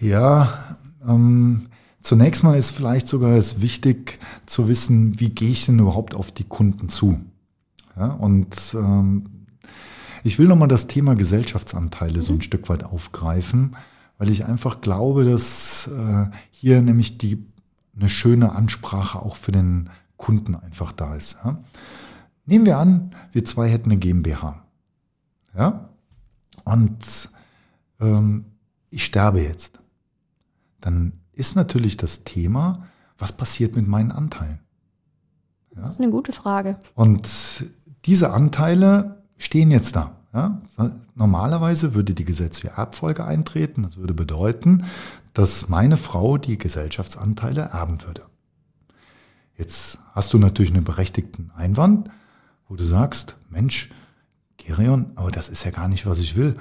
Ja, 0.00 0.76
ähm, 1.06 1.68
zunächst 2.00 2.42
mal 2.42 2.56
ist 2.56 2.70
vielleicht 2.70 3.06
sogar 3.06 3.36
es 3.36 3.60
wichtig 3.60 4.18
zu 4.46 4.66
wissen, 4.66 5.20
wie 5.20 5.28
gehe 5.28 5.50
ich 5.50 5.66
denn 5.66 5.78
überhaupt 5.78 6.14
auf 6.14 6.32
die 6.32 6.44
Kunden 6.44 6.88
zu? 6.88 7.20
Ja, 7.96 8.12
und 8.12 8.74
ähm, 8.74 9.24
ich 10.24 10.38
will 10.38 10.48
nochmal 10.48 10.68
das 10.68 10.86
Thema 10.86 11.14
Gesellschaftsanteile 11.14 12.22
so 12.22 12.32
ein 12.32 12.36
mhm. 12.36 12.42
Stück 12.42 12.68
weit 12.68 12.84
aufgreifen, 12.84 13.76
weil 14.20 14.28
ich 14.28 14.44
einfach 14.44 14.82
glaube, 14.82 15.24
dass 15.24 15.86
äh, 15.86 16.26
hier 16.50 16.82
nämlich 16.82 17.16
die 17.16 17.42
eine 17.96 18.10
schöne 18.10 18.52
Ansprache 18.52 19.18
auch 19.18 19.34
für 19.34 19.50
den 19.50 19.88
Kunden 20.18 20.54
einfach 20.54 20.92
da 20.92 21.16
ist. 21.16 21.38
Ja. 21.42 21.58
Nehmen 22.44 22.66
wir 22.66 22.76
an, 22.76 23.16
wir 23.32 23.46
zwei 23.46 23.70
hätten 23.70 23.90
eine 23.90 23.98
GmbH. 23.98 24.62
Ja? 25.56 25.88
Und 26.64 27.30
ähm, 27.98 28.44
ich 28.90 29.06
sterbe 29.06 29.40
jetzt. 29.40 29.80
Dann 30.82 31.14
ist 31.32 31.56
natürlich 31.56 31.96
das 31.96 32.22
Thema, 32.22 32.86
was 33.16 33.32
passiert 33.32 33.74
mit 33.74 33.88
meinen 33.88 34.12
Anteilen? 34.12 34.58
Ja? 35.74 35.80
Das 35.80 35.92
ist 35.92 36.02
eine 36.02 36.10
gute 36.10 36.34
Frage. 36.34 36.78
Und 36.94 37.64
diese 38.04 38.32
Anteile 38.32 39.24
stehen 39.38 39.70
jetzt 39.70 39.96
da. 39.96 40.19
Ja? 40.32 40.60
Normalerweise 41.14 41.94
würde 41.94 42.14
die 42.14 42.24
gesetzliche 42.24 42.74
Erbfolge 42.76 43.24
eintreten. 43.24 43.82
Das 43.82 43.96
würde 43.96 44.14
bedeuten, 44.14 44.84
dass 45.34 45.68
meine 45.68 45.96
Frau 45.96 46.38
die 46.38 46.58
Gesellschaftsanteile 46.58 47.62
erben 47.62 48.02
würde. 48.04 48.22
Jetzt 49.56 49.98
hast 50.14 50.32
du 50.32 50.38
natürlich 50.38 50.72
einen 50.72 50.84
berechtigten 50.84 51.50
Einwand, 51.54 52.08
wo 52.68 52.76
du 52.76 52.84
sagst, 52.84 53.36
Mensch, 53.50 53.90
Gerion, 54.56 55.12
aber 55.16 55.30
das 55.30 55.48
ist 55.48 55.64
ja 55.64 55.70
gar 55.70 55.88
nicht, 55.88 56.06
was 56.06 56.18
ich 56.20 56.36
will. 56.36 56.56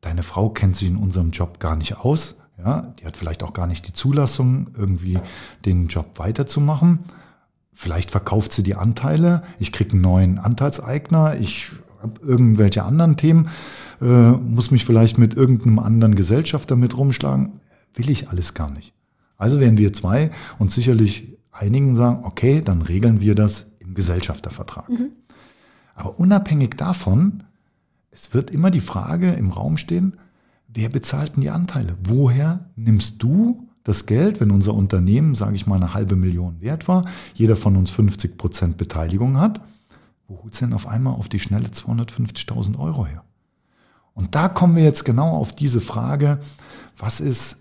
Deine 0.00 0.22
Frau 0.22 0.50
kennt 0.50 0.76
sich 0.76 0.88
in 0.88 0.96
unserem 0.96 1.30
Job 1.30 1.60
gar 1.60 1.76
nicht 1.76 1.98
aus. 1.98 2.34
Ja, 2.58 2.94
die 2.98 3.06
hat 3.06 3.16
vielleicht 3.16 3.42
auch 3.42 3.54
gar 3.54 3.66
nicht 3.66 3.86
die 3.88 3.92
Zulassung, 3.92 4.68
irgendwie 4.76 5.18
den 5.64 5.88
Job 5.88 6.18
weiterzumachen. 6.18 7.00
Vielleicht 7.72 8.10
verkauft 8.10 8.52
sie 8.52 8.62
die 8.62 8.74
Anteile. 8.74 9.42
Ich 9.58 9.72
kriege 9.72 9.92
einen 9.92 10.02
neuen 10.02 10.38
Anteilseigner. 10.38 11.36
Ich 11.40 11.72
habe 12.02 12.20
irgendwelche 12.26 12.82
anderen 12.82 13.16
Themen. 13.16 13.48
Äh, 14.00 14.32
muss 14.32 14.70
mich 14.70 14.84
vielleicht 14.84 15.18
mit 15.18 15.34
irgendeinem 15.34 15.78
anderen 15.78 16.14
Gesellschafter 16.14 16.76
mit 16.76 16.96
rumschlagen 16.96 17.60
will 17.94 18.10
ich 18.10 18.28
alles 18.28 18.54
gar 18.54 18.70
nicht. 18.70 18.94
Also 19.36 19.60
werden 19.60 19.78
wir 19.78 19.92
zwei 19.92 20.30
uns 20.58 20.74
sicherlich 20.74 21.36
einigen 21.50 21.94
sagen, 21.94 22.24
okay, 22.24 22.62
dann 22.64 22.82
regeln 22.82 23.20
wir 23.20 23.34
das 23.34 23.66
im 23.80 23.94
Gesellschaftervertrag. 23.94 24.88
Mhm. 24.88 25.10
Aber 25.94 26.18
unabhängig 26.18 26.76
davon, 26.76 27.42
es 28.10 28.34
wird 28.34 28.50
immer 28.50 28.70
die 28.70 28.80
Frage 28.80 29.32
im 29.32 29.50
Raum 29.50 29.76
stehen, 29.76 30.16
wer 30.68 30.88
bezahlt 30.88 31.34
denn 31.34 31.42
die 31.42 31.50
Anteile? 31.50 31.96
Woher 32.04 32.70
nimmst 32.76 33.22
du 33.22 33.68
das 33.84 34.06
Geld, 34.06 34.40
wenn 34.40 34.50
unser 34.50 34.74
Unternehmen, 34.74 35.34
sage 35.34 35.56
ich 35.56 35.66
mal, 35.66 35.76
eine 35.76 35.92
halbe 35.92 36.16
Million 36.16 36.60
wert 36.60 36.88
war, 36.88 37.04
jeder 37.34 37.56
von 37.56 37.76
uns 37.76 37.90
50 37.90 38.38
Prozent 38.38 38.76
Beteiligung 38.76 39.38
hat, 39.38 39.60
wo 40.28 40.42
holt 40.42 40.54
es 40.54 40.60
denn 40.60 40.72
auf 40.72 40.86
einmal 40.86 41.14
auf 41.14 41.28
die 41.28 41.38
schnelle 41.38 41.68
250.000 41.68 42.78
Euro 42.78 43.06
her? 43.06 43.24
Und 44.14 44.34
da 44.34 44.48
kommen 44.48 44.76
wir 44.76 44.84
jetzt 44.84 45.04
genau 45.04 45.30
auf 45.30 45.52
diese 45.52 45.80
Frage, 45.80 46.40
was 46.96 47.20
ist 47.20 47.58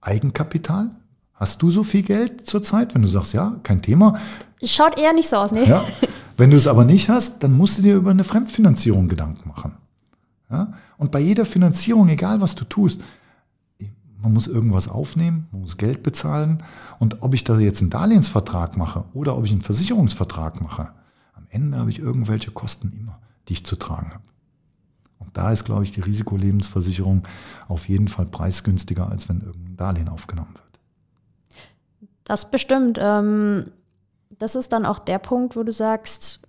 Eigenkapital? 0.00 0.90
Hast 1.34 1.62
du 1.62 1.70
so 1.70 1.84
viel 1.84 2.02
Geld 2.02 2.46
zurzeit? 2.46 2.94
Wenn 2.94 3.02
du 3.02 3.08
sagst, 3.08 3.32
ja, 3.32 3.56
kein 3.62 3.82
Thema. 3.82 4.18
Schaut 4.62 4.98
eher 4.98 5.12
nicht 5.12 5.28
so 5.28 5.36
aus, 5.36 5.52
ne? 5.52 5.64
Ja. 5.64 5.84
Wenn 6.36 6.50
du 6.50 6.56
es 6.56 6.66
aber 6.66 6.84
nicht 6.84 7.08
hast, 7.08 7.42
dann 7.42 7.56
musst 7.56 7.78
du 7.78 7.82
dir 7.82 7.96
über 7.96 8.10
eine 8.10 8.24
Fremdfinanzierung 8.24 9.08
Gedanken 9.08 9.48
machen. 9.48 9.72
Ja? 10.50 10.72
Und 10.98 11.10
bei 11.10 11.20
jeder 11.20 11.44
Finanzierung, 11.44 12.08
egal 12.08 12.40
was 12.40 12.54
du 12.54 12.64
tust, 12.64 13.00
man 14.18 14.32
muss 14.32 14.46
irgendwas 14.46 14.88
aufnehmen, 14.88 15.48
man 15.50 15.62
muss 15.62 15.76
Geld 15.76 16.02
bezahlen. 16.02 16.62
Und 16.98 17.22
ob 17.22 17.34
ich 17.34 17.44
da 17.44 17.58
jetzt 17.58 17.80
einen 17.80 17.90
Darlehensvertrag 17.90 18.76
mache 18.76 19.04
oder 19.12 19.36
ob 19.36 19.44
ich 19.44 19.50
einen 19.50 19.62
Versicherungsvertrag 19.62 20.60
mache, 20.60 20.92
Ende 21.52 21.78
habe 21.78 21.90
ich 21.90 21.98
irgendwelche 21.98 22.50
Kosten 22.50 22.92
immer, 22.92 23.20
die 23.48 23.54
ich 23.54 23.66
zu 23.66 23.76
tragen 23.76 24.12
habe 24.12 24.22
da 25.32 25.52
ist, 25.52 25.64
glaube 25.64 25.84
ich, 25.84 25.92
die 25.92 26.00
Risikolebensversicherung 26.00 27.22
auf 27.68 27.88
jeden 27.88 28.08
Fall 28.08 28.26
preisgünstiger, 28.26 29.08
als 29.10 29.28
wenn 29.28 29.40
irgendein 29.40 29.76
Darlehen 29.76 30.08
aufgenommen 30.08 30.54
wird. 30.54 32.10
Das 32.24 32.50
bestimmt. 32.50 32.98
Ähm, 33.00 33.72
das 34.38 34.54
ist 34.54 34.72
dann 34.72 34.86
auch 34.86 34.98
der 34.98 35.18
Punkt, 35.18 35.56
wo 35.56 35.62
du 35.62 35.72
sagst, 35.72 36.40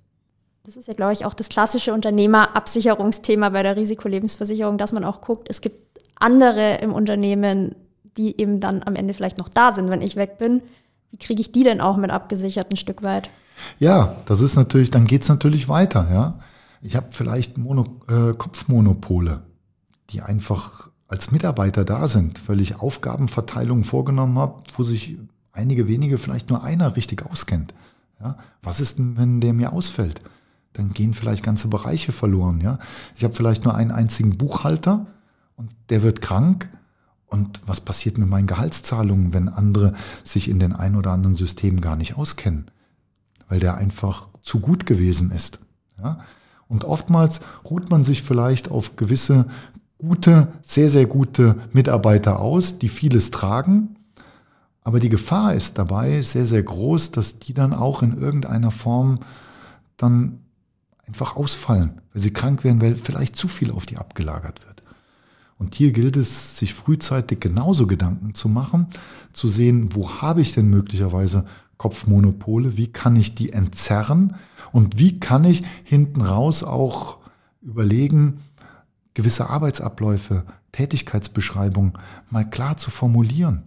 das 0.63 0.77
ist 0.77 0.88
ja, 0.88 0.93
glaube 0.93 1.13
ich, 1.13 1.25
auch 1.25 1.33
das 1.33 1.50
klassische 1.50 1.93
Unternehmerabsicherungsthema 1.93 3.50
bei 3.50 3.63
der 3.63 3.75
Risikolebensversicherung, 3.75 4.77
dass 4.77 4.93
man 4.93 5.03
auch 5.03 5.22
guckt, 5.22 5.48
es 5.50 5.62
gibt 5.62 6.00
andere 6.15 6.75
im 6.75 6.93
Unternehmen, 6.93 7.75
die 8.17 8.39
eben 8.39 8.60
dann 8.60 8.83
am 8.83 8.95
Ende 8.95 9.13
vielleicht 9.13 9.38
noch 9.38 9.50
da 9.50 9.72
sind, 9.72 9.89
wenn 9.89 10.01
ich 10.01 10.15
weg 10.15 10.38
bin. 10.38 10.62
Wie 11.12 11.17
kriege 11.17 11.41
ich 11.41 11.51
die 11.51 11.63
denn 11.63 11.81
auch 11.81 11.98
mit 11.98 12.12
abgesichert 12.12 12.72
ein 12.72 12.77
Stück 12.77 13.03
weit? 13.03 13.29
Ja, 13.79 14.15
das 14.25 14.41
ist 14.41 14.55
natürlich, 14.55 14.89
dann 14.89 15.05
geht 15.05 15.24
es 15.24 15.29
natürlich 15.29 15.69
weiter, 15.69 16.10
ja. 16.12 16.39
Ich 16.81 16.95
habe 16.95 17.07
vielleicht 17.12 17.57
Mono, 17.57 18.01
äh, 18.10 18.33
Kopfmonopole, 18.33 19.43
die 20.10 20.22
einfach 20.22 20.89
als 21.07 21.31
Mitarbeiter 21.31 21.86
da 21.86 22.07
sind, 22.07 22.48
weil 22.50 22.60
ich 22.60 22.79
Aufgabenverteilungen 22.79 23.83
vorgenommen 23.83 24.38
habe, 24.38 24.63
wo 24.75 24.83
sich 24.83 25.17
einige 25.51 25.88
wenige, 25.88 26.17
vielleicht 26.17 26.50
nur 26.50 26.63
einer 26.63 26.95
richtig 26.95 27.25
auskennt. 27.25 27.74
Ja, 28.19 28.38
was 28.62 28.79
ist 28.79 28.98
denn, 28.98 29.17
wenn 29.17 29.39
der 29.39 29.53
mir 29.53 29.74
ausfällt? 29.74 30.22
Dann 30.74 30.91
gehen 30.91 31.13
vielleicht 31.13 31.43
ganze 31.43 31.67
Bereiche 31.67 32.12
verloren. 32.12 32.62
Ja, 32.62 32.79
ich 33.15 33.24
habe 33.24 33.36
vielleicht 33.36 33.63
nur 33.63 33.75
einen 33.75 33.91
einzigen 33.91 34.38
Buchhalter 34.38 35.05
und 35.55 35.72
der 35.89 36.03
wird 36.03 36.22
krank. 36.22 36.69
Und 37.27 37.62
was 37.65 37.81
passiert 37.81 38.17
mit 38.17 38.29
meinen 38.29 38.48
Gehaltszahlungen, 38.48 39.33
wenn 39.33 39.50
andere 39.50 39.93
sich 40.24 40.50
in 40.50 40.60
den 40.60 40.74
ein 40.74 40.95
oder 40.95 41.12
anderen 41.12 41.36
Systemen 41.36 41.81
gar 41.81 41.95
nicht 41.95 42.15
auskennen? 42.15 42.65
Weil 43.50 43.59
der 43.59 43.75
einfach 43.75 44.27
zu 44.41 44.59
gut 44.59 44.85
gewesen 44.85 45.31
ist. 45.31 45.59
Ja? 46.00 46.19
Und 46.67 46.85
oftmals 46.85 47.39
ruht 47.69 47.89
man 47.91 48.03
sich 48.03 48.23
vielleicht 48.23 48.71
auf 48.71 48.95
gewisse 48.95 49.45
gute, 49.97 50.47
sehr, 50.63 50.89
sehr 50.89 51.05
gute 51.05 51.55
Mitarbeiter 51.71 52.39
aus, 52.39 52.79
die 52.79 52.89
vieles 52.89 53.31
tragen. 53.31 53.95
Aber 54.81 55.00
die 55.00 55.09
Gefahr 55.09 55.53
ist 55.53 55.77
dabei 55.77 56.21
sehr, 56.23 56.45
sehr 56.45 56.63
groß, 56.63 57.12
dass 57.12 57.39
die 57.39 57.53
dann 57.53 57.73
auch 57.73 58.01
in 58.01 58.17
irgendeiner 58.17 58.71
Form 58.71 59.19
dann 59.97 60.39
einfach 61.05 61.35
ausfallen, 61.35 62.01
weil 62.12 62.21
sie 62.21 62.33
krank 62.33 62.63
werden, 62.63 62.81
weil 62.81 62.97
vielleicht 62.97 63.35
zu 63.35 63.47
viel 63.47 63.71
auf 63.71 63.85
die 63.85 63.97
abgelagert 63.97 64.65
wird. 64.65 64.72
Und 65.63 65.75
hier 65.75 65.93
gilt 65.93 66.17
es, 66.17 66.58
sich 66.58 66.74
frühzeitig 66.74 67.39
genauso 67.39 67.88
Gedanken 67.88 68.36
zu 68.36 68.50
machen, 68.50 68.88
zu 69.32 69.48
sehen, 69.48 69.96
wo 69.96 70.10
habe 70.10 70.41
ich 70.41 70.51
denn 70.51 70.70
möglicherweise 70.70 71.46
Kopfmonopole, 71.77 72.75
wie 72.75 72.88
kann 72.88 73.15
ich 73.15 73.34
die 73.34 73.53
entzerren 73.53 74.36
und 74.74 75.00
wie 75.00 75.22
kann 75.22 75.46
ich 75.46 75.63
hinten 75.86 76.20
raus 76.20 76.65
auch 76.65 77.20
überlegen, 77.62 78.41
gewisse 79.13 79.50
Arbeitsabläufe 79.50 80.43
Tätigkeitsbeschreibung 80.74 81.98
mal 82.29 82.43
klar 82.50 82.75
zu 82.75 82.91
formulieren, 82.91 83.63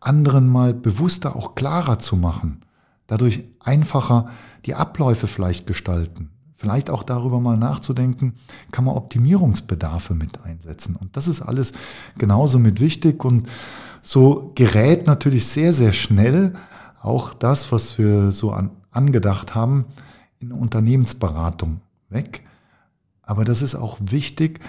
anderen 0.00 0.46
mal 0.46 0.74
bewusster 0.74 1.36
auch 1.36 1.54
klarer 1.54 1.98
zu 1.98 2.16
machen, 2.16 2.60
dadurch 3.06 3.44
einfacher 3.60 4.28
die 4.66 4.74
Abläufe 4.74 5.26
vielleicht 5.26 5.66
gestalten, 5.66 6.28
vielleicht 6.56 6.90
auch 6.90 7.02
darüber 7.02 7.40
mal 7.40 7.56
nachzudenken, 7.56 8.34
kann 8.70 8.84
man 8.84 8.96
Optimierungsbedarfe 8.96 10.14
mit 10.14 10.42
einsetzen. 10.44 10.96
Und 10.96 11.16
das 11.16 11.28
ist 11.28 11.42
alles 11.42 11.72
genauso 12.16 12.58
mit 12.58 12.80
wichtig 12.80 13.24
und 13.24 13.48
so 14.02 14.52
gerät 14.54 15.06
natürlich 15.06 15.46
sehr, 15.46 15.72
sehr 15.72 15.92
schnell 15.92 16.54
auch 17.02 17.34
das, 17.34 17.72
was 17.72 17.98
wir 17.98 18.30
so 18.30 18.52
an, 18.52 18.70
angedacht 18.90 19.54
haben, 19.54 19.86
in 20.38 20.52
Unternehmensberatung 20.52 21.80
weg. 22.08 22.42
Aber 23.22 23.44
das 23.44 23.62
ist 23.62 23.74
auch 23.74 23.98
wichtig, 24.00 24.60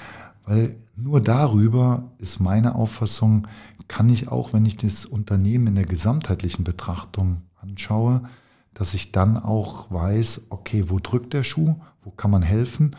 weil 0.45 0.75
nur 0.95 1.21
darüber 1.21 2.11
ist 2.17 2.39
meine 2.39 2.75
Auffassung, 2.75 3.47
kann 3.87 4.09
ich 4.09 4.29
auch, 4.29 4.53
wenn 4.53 4.65
ich 4.65 4.77
das 4.77 5.05
Unternehmen 5.05 5.67
in 5.67 5.75
der 5.75 5.85
gesamtheitlichen 5.85 6.63
Betrachtung 6.63 7.41
anschaue, 7.61 8.21
dass 8.75 8.93
ich 8.93 9.11
dann 9.11 9.37
auch 9.37 9.89
weiß, 9.89 10.43
okay, 10.49 10.89
wo 10.89 10.99
drückt 10.99 11.33
der 11.33 11.43
Schuh, 11.43 11.75
wo 12.03 12.11
kann 12.11 12.29
man 12.29 12.43
helfen? 12.43 12.95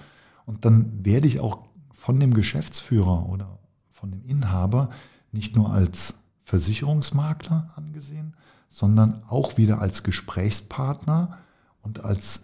Und 0.46 0.64
dann 0.64 1.04
werde 1.04 1.28
ich 1.28 1.38
auch 1.38 1.60
von 1.92 2.18
dem 2.18 2.34
Geschäftsführer 2.34 3.28
oder 3.28 3.58
von 3.90 4.10
dem 4.10 4.24
Inhaber 4.24 4.90
nicht 5.32 5.54
nur 5.54 5.72
als 5.72 6.14
Versicherungsmakler 6.44 7.70
angesehen, 7.76 8.34
sondern 8.68 9.22
auch 9.28 9.58
wieder 9.58 9.80
als 9.80 10.02
Gesprächspartner 10.02 11.38
und 11.82 12.04
als 12.04 12.42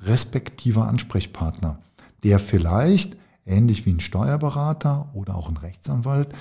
respektiver 0.00 0.88
Ansprechpartner, 0.88 1.78
der 2.22 2.38
vielleicht, 2.38 3.16
ähnlich 3.44 3.84
wie 3.84 3.92
ein 3.92 4.00
Steuerberater 4.00 5.10
oder 5.12 5.34
auch 5.34 5.48
ein 5.48 5.56
Rechtsanwalt, 5.56 6.32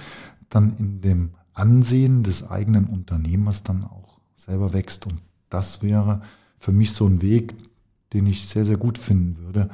dann 0.49 0.77
in 0.77 1.01
dem 1.01 1.31
Ansehen 1.53 2.23
des 2.23 2.49
eigenen 2.49 2.85
Unternehmers 2.85 3.63
dann 3.63 3.83
auch 3.83 4.19
selber 4.35 4.71
wächst. 4.71 5.05
Und 5.05 5.19
das 5.49 5.81
wäre 5.81 6.21
für 6.57 6.71
mich 6.71 6.91
so 6.93 7.05
ein 7.05 7.21
Weg, 7.21 7.55
den 8.13 8.25
ich 8.25 8.47
sehr, 8.47 8.65
sehr 8.65 8.77
gut 8.77 8.97
finden 8.97 9.37
würde. 9.45 9.69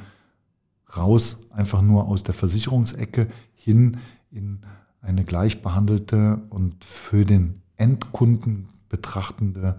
Raus 0.96 1.38
einfach 1.50 1.82
nur 1.82 2.06
aus 2.06 2.22
der 2.22 2.34
Versicherungsecke 2.34 3.28
hin 3.54 3.98
in 4.30 4.60
eine 5.00 5.24
gleichbehandelte 5.24 6.42
und 6.50 6.84
für 6.84 7.24
den 7.24 7.60
Endkunden 7.76 8.68
betrachtende 8.88 9.78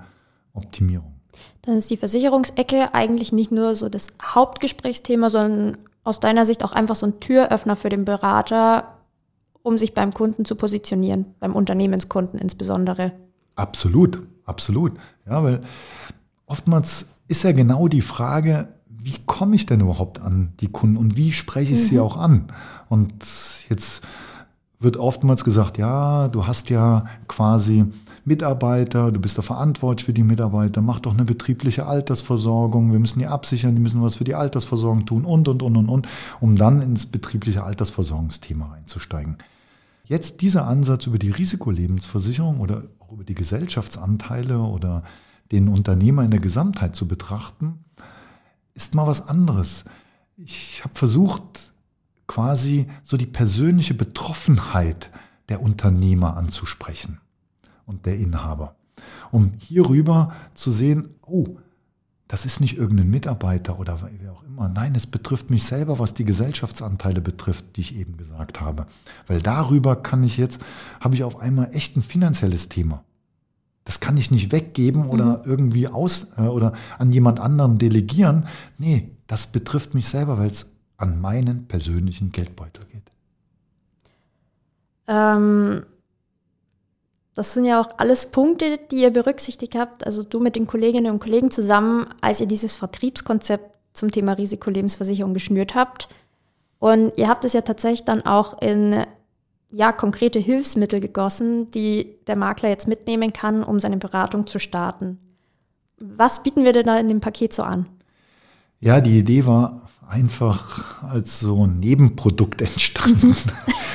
Optimierung. 0.53 1.13
Dann 1.63 1.77
ist 1.77 1.89
die 1.89 1.97
Versicherungsecke 1.97 2.93
eigentlich 2.93 3.31
nicht 3.31 3.51
nur 3.51 3.75
so 3.75 3.89
das 3.89 4.07
Hauptgesprächsthema, 4.21 5.29
sondern 5.29 5.77
aus 6.03 6.19
deiner 6.19 6.45
Sicht 6.45 6.63
auch 6.63 6.73
einfach 6.73 6.95
so 6.95 7.05
ein 7.05 7.19
Türöffner 7.19 7.75
für 7.75 7.89
den 7.89 8.05
Berater, 8.05 8.97
um 9.61 9.77
sich 9.77 9.93
beim 9.93 10.13
Kunden 10.13 10.45
zu 10.45 10.55
positionieren, 10.55 11.35
beim 11.39 11.55
Unternehmenskunden 11.55 12.39
insbesondere. 12.39 13.11
Absolut, 13.57 14.23
absolut. 14.45 14.93
Ja, 15.25 15.43
weil 15.43 15.61
oftmals 16.45 17.07
ist 17.27 17.43
ja 17.43 17.51
genau 17.51 17.89
die 17.89 18.01
Frage, 18.01 18.69
wie 18.87 19.15
komme 19.25 19.55
ich 19.55 19.65
denn 19.65 19.81
überhaupt 19.81 20.21
an 20.21 20.53
die 20.59 20.67
Kunden 20.67 20.95
und 20.95 21.17
wie 21.17 21.33
spreche 21.33 21.73
ich 21.73 21.79
mhm. 21.79 21.85
sie 21.85 21.99
auch 21.99 22.17
an? 22.17 22.47
Und 22.87 23.25
jetzt 23.69 24.01
wird 24.79 24.95
oftmals 24.97 25.43
gesagt, 25.43 25.77
ja, 25.77 26.27
du 26.27 26.45
hast 26.45 26.69
ja 26.69 27.05
quasi 27.27 27.85
Mitarbeiter, 28.25 29.11
du 29.11 29.19
bist 29.19 29.37
da 29.37 29.41
verantwortlich 29.41 30.05
für 30.05 30.13
die 30.13 30.23
Mitarbeiter, 30.23 30.81
mach 30.81 30.99
doch 30.99 31.13
eine 31.13 31.25
betriebliche 31.25 31.87
Altersversorgung, 31.87 32.91
wir 32.91 32.99
müssen 32.99 33.19
die 33.19 33.27
absichern, 33.27 33.75
die 33.75 33.81
müssen 33.81 34.03
was 34.03 34.15
für 34.15 34.23
die 34.23 34.35
Altersversorgung 34.35 35.05
tun 35.05 35.25
und, 35.25 35.47
und, 35.47 35.63
und, 35.63 35.77
und, 35.77 35.89
und, 35.89 36.07
um 36.39 36.57
dann 36.57 36.81
ins 36.81 37.05
betriebliche 37.07 37.63
Altersversorgungsthema 37.63 38.73
einzusteigen. 38.73 39.37
Jetzt 40.03 40.41
dieser 40.41 40.67
Ansatz 40.67 41.07
über 41.07 41.17
die 41.17 41.31
Risikolebensversicherung 41.31 42.59
oder 42.59 42.83
auch 43.07 43.13
über 43.13 43.23
die 43.23 43.35
Gesellschaftsanteile 43.35 44.59
oder 44.59 45.03
den 45.51 45.69
Unternehmer 45.69 46.23
in 46.23 46.31
der 46.31 46.39
Gesamtheit 46.39 46.95
zu 46.95 47.07
betrachten, 47.07 47.85
ist 48.73 48.95
mal 48.95 49.07
was 49.07 49.27
anderes. 49.27 49.85
Ich 50.35 50.83
habe 50.83 50.93
versucht, 50.95 51.73
quasi 52.27 52.87
so 53.03 53.17
die 53.17 53.25
persönliche 53.25 53.93
Betroffenheit 53.93 55.09
der 55.49 55.61
Unternehmer 55.61 56.35
anzusprechen 56.35 57.19
und 57.85 58.05
der 58.05 58.17
Inhaber. 58.17 58.75
Um 59.31 59.53
hierüber 59.57 60.33
zu 60.53 60.71
sehen, 60.71 61.09
oh, 61.21 61.57
das 62.27 62.43
ist 62.43 62.59
nicht 62.59 62.77
irgendein 62.77 63.09
Mitarbeiter 63.09 63.79
oder 63.79 63.99
wer 64.19 64.33
auch 64.33 64.43
immer. 64.43 64.67
Nein, 64.67 64.93
es 64.95 65.07
betrifft 65.07 65.49
mich 65.49 65.63
selber, 65.63 65.97
was 65.97 66.13
die 66.13 66.25
Gesellschaftsanteile 66.25 67.21
betrifft, 67.21 67.77
die 67.77 67.81
ich 67.81 67.95
eben 67.95 68.17
gesagt 68.17 68.59
habe. 68.59 68.85
Weil 69.27 69.41
darüber 69.41 69.95
kann 69.95 70.23
ich 70.23 70.35
jetzt, 70.35 70.61
habe 70.99 71.15
ich 71.15 71.23
auf 71.23 71.37
einmal 71.37 71.73
echt 71.73 71.95
ein 71.95 72.01
finanzielles 72.01 72.67
Thema. 72.67 73.05
Das 73.87 74.01
kann 74.01 74.17
ich 74.17 74.31
nicht 74.31 74.51
weggeben 74.51 75.07
oder 75.07 75.37
mhm. 75.37 75.43
irgendwie 75.45 75.87
aus 75.87 76.27
äh, 76.37 76.41
oder 76.41 76.73
an 76.99 77.13
jemand 77.13 77.39
anderen 77.39 77.77
delegieren. 77.77 78.45
Nee, 78.77 79.11
das 79.27 79.47
betrifft 79.47 79.93
mich 79.93 80.09
selber, 80.09 80.37
weil 80.37 80.47
es 80.47 80.69
an 80.97 81.21
meinen 81.21 81.69
persönlichen 81.69 82.33
Geldbeutel 82.33 82.83
geht. 82.91 83.09
Ähm, 85.07 85.85
das 87.33 87.53
sind 87.53 87.63
ja 87.63 87.79
auch 87.79 87.87
alles 87.97 88.27
Punkte, 88.27 88.77
die 88.91 89.03
ihr 89.03 89.11
berücksichtigt 89.11 89.75
habt, 89.75 90.05
also 90.05 90.21
du 90.21 90.41
mit 90.41 90.57
den 90.57 90.67
Kolleginnen 90.67 91.13
und 91.13 91.19
Kollegen 91.19 91.49
zusammen, 91.49 92.09
als 92.19 92.41
ihr 92.41 92.47
dieses 92.47 92.75
Vertriebskonzept 92.75 93.73
zum 93.93 94.11
Thema 94.11 94.33
Risikolebensversicherung 94.33 95.33
geschnürt 95.33 95.75
habt. 95.75 96.09
Und 96.79 97.17
ihr 97.17 97.29
habt 97.29 97.45
es 97.45 97.53
ja 97.53 97.61
tatsächlich 97.61 98.03
dann 98.03 98.25
auch 98.25 98.61
in 98.61 99.05
ja, 99.69 99.91
konkrete 99.91 100.39
Hilfsmittel 100.39 100.99
gegossen, 100.99 101.69
die 101.71 102.15
der 102.27 102.35
Makler 102.35 102.69
jetzt 102.69 102.87
mitnehmen 102.87 103.33
kann, 103.33 103.63
um 103.63 103.79
seine 103.79 103.97
Beratung 103.97 104.47
zu 104.47 104.59
starten. 104.59 105.19
Was 105.99 106.43
bieten 106.43 106.63
wir 106.63 106.73
denn 106.73 106.85
da 106.85 106.97
in 106.97 107.07
dem 107.07 107.19
Paket 107.19 107.53
so 107.53 107.63
an? 107.63 107.87
Ja, 108.79 109.01
die 109.01 109.17
Idee 109.17 109.45
war 109.45 109.81
einfach 110.07 111.03
als 111.03 111.39
so 111.39 111.65
ein 111.65 111.79
Nebenprodukt 111.79 112.61
entstanden. 112.61 113.35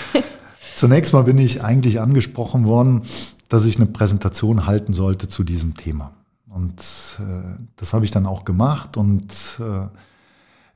Zunächst 0.75 1.13
mal 1.13 1.23
bin 1.23 1.39
ich 1.39 1.63
eigentlich 1.63 2.01
angesprochen 2.01 2.67
worden, 2.67 3.03
dass 3.49 3.67
ich 3.67 3.77
eine 3.77 3.87
Präsentation 3.87 4.67
halten 4.67 4.93
sollte 4.93 5.29
zu 5.29 5.45
diesem 5.45 5.77
Thema. 5.77 6.13
Und 6.49 6.81
äh, 7.21 7.59
das 7.77 7.95
habe 7.95 8.05
ich 8.05 8.11
dann 8.11 8.27
auch 8.27 8.45
gemacht 8.45 8.97
und 8.97 9.61
äh, 9.61 9.87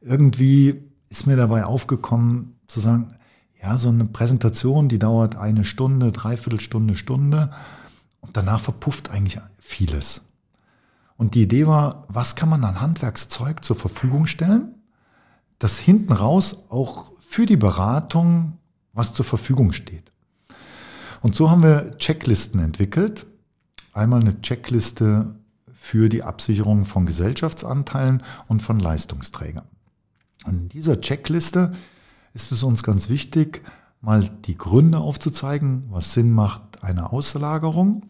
irgendwie 0.01 0.83
ist 1.09 1.27
mir 1.27 1.37
dabei 1.37 1.65
aufgekommen 1.65 2.57
zu 2.67 2.81
sagen, 2.81 3.09
ja, 3.63 3.77
so 3.79 3.89
eine 3.89 4.07
Präsentation, 4.07 4.89
die 4.89 4.99
dauert 4.99 5.37
eine 5.37 5.65
Stunde, 5.65 6.13
dreiviertel 6.13 6.61
Stunde, 6.61 6.95
Stunde 6.95 7.51
und 8.21 8.37
danach 8.37 8.61
verpufft 8.61 9.11
eigentlich 9.11 9.41
vieles. 9.59 10.23
Und 11.17 11.35
die 11.35 11.43
Idee 11.43 11.67
war, 11.67 12.05
was 12.09 12.37
kann 12.37 12.49
man 12.49 12.65
an 12.65 12.81
Handwerkszeug 12.81 13.65
zur 13.65 13.77
Verfügung 13.77 14.27
stellen, 14.27 14.75
das 15.59 15.79
hinten 15.79 16.13
raus 16.13 16.65
auch 16.69 17.11
für 17.21 17.47
die 17.47 17.57
Beratung 17.57 18.59
was 18.97 19.13
zur 19.13 19.25
Verfügung 19.25 19.73
steht. 19.73 20.11
Und 21.21 21.35
so 21.37 21.51
haben 21.51 21.63
wir 21.63 21.93
Checklisten 21.99 22.61
entwickelt. 22.61 23.27
Einmal 23.93 24.21
eine 24.21 24.41
Checkliste 24.41 25.35
für 25.75 26.09
die 26.09 26.23
Absicherung 26.23 26.85
von 26.85 27.07
Gesellschaftsanteilen 27.07 28.23
und 28.49 28.63
von 28.63 28.81
Leistungsträgern. 28.81 29.67
Und 30.47 30.55
in 30.55 30.69
dieser 30.71 31.01
Checkliste 31.01 31.73
ist 32.37 32.53
es 32.53 32.63
uns 32.63 32.83
ganz 32.83 33.09
wichtig, 33.09 33.63
mal 34.03 34.29
die 34.45 34.59
Gründe 34.59 34.99
aufzuzeigen, 34.99 35.87
was 35.89 36.13
Sinn 36.13 36.31
macht 36.31 36.85
eine 36.85 37.11
Auslagerung 37.11 38.03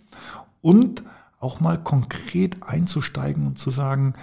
und 0.60 1.04
auch 1.38 1.60
mal 1.60 1.80
konkret 1.80 2.64
einzusteigen 2.64 3.46
und 3.46 3.56
zu 3.56 3.70
sagen, 3.70 4.14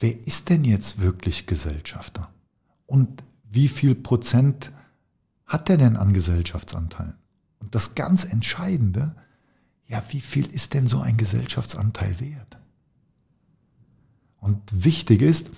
wer 0.00 0.26
ist 0.26 0.48
denn 0.48 0.64
jetzt 0.64 1.00
wirklich 1.00 1.46
Gesellschafter? 1.46 2.30
Und 2.86 3.22
wie 3.44 3.68
viel 3.68 3.94
Prozent 3.94 4.72
hat 5.44 5.68
der 5.68 5.76
denn 5.76 5.96
an 5.98 6.14
Gesellschaftsanteilen? 6.14 7.14
Und 7.58 7.74
das 7.74 7.94
ganz 7.94 8.24
Entscheidende, 8.24 9.14
ja, 9.86 10.02
wie 10.08 10.22
viel 10.22 10.46
ist 10.46 10.72
denn 10.72 10.86
so 10.86 11.00
ein 11.00 11.18
Gesellschaftsanteil 11.18 12.20
wert? 12.20 12.56
Und 14.40 14.62
wichtig 14.72 15.20
ist, 15.20 15.50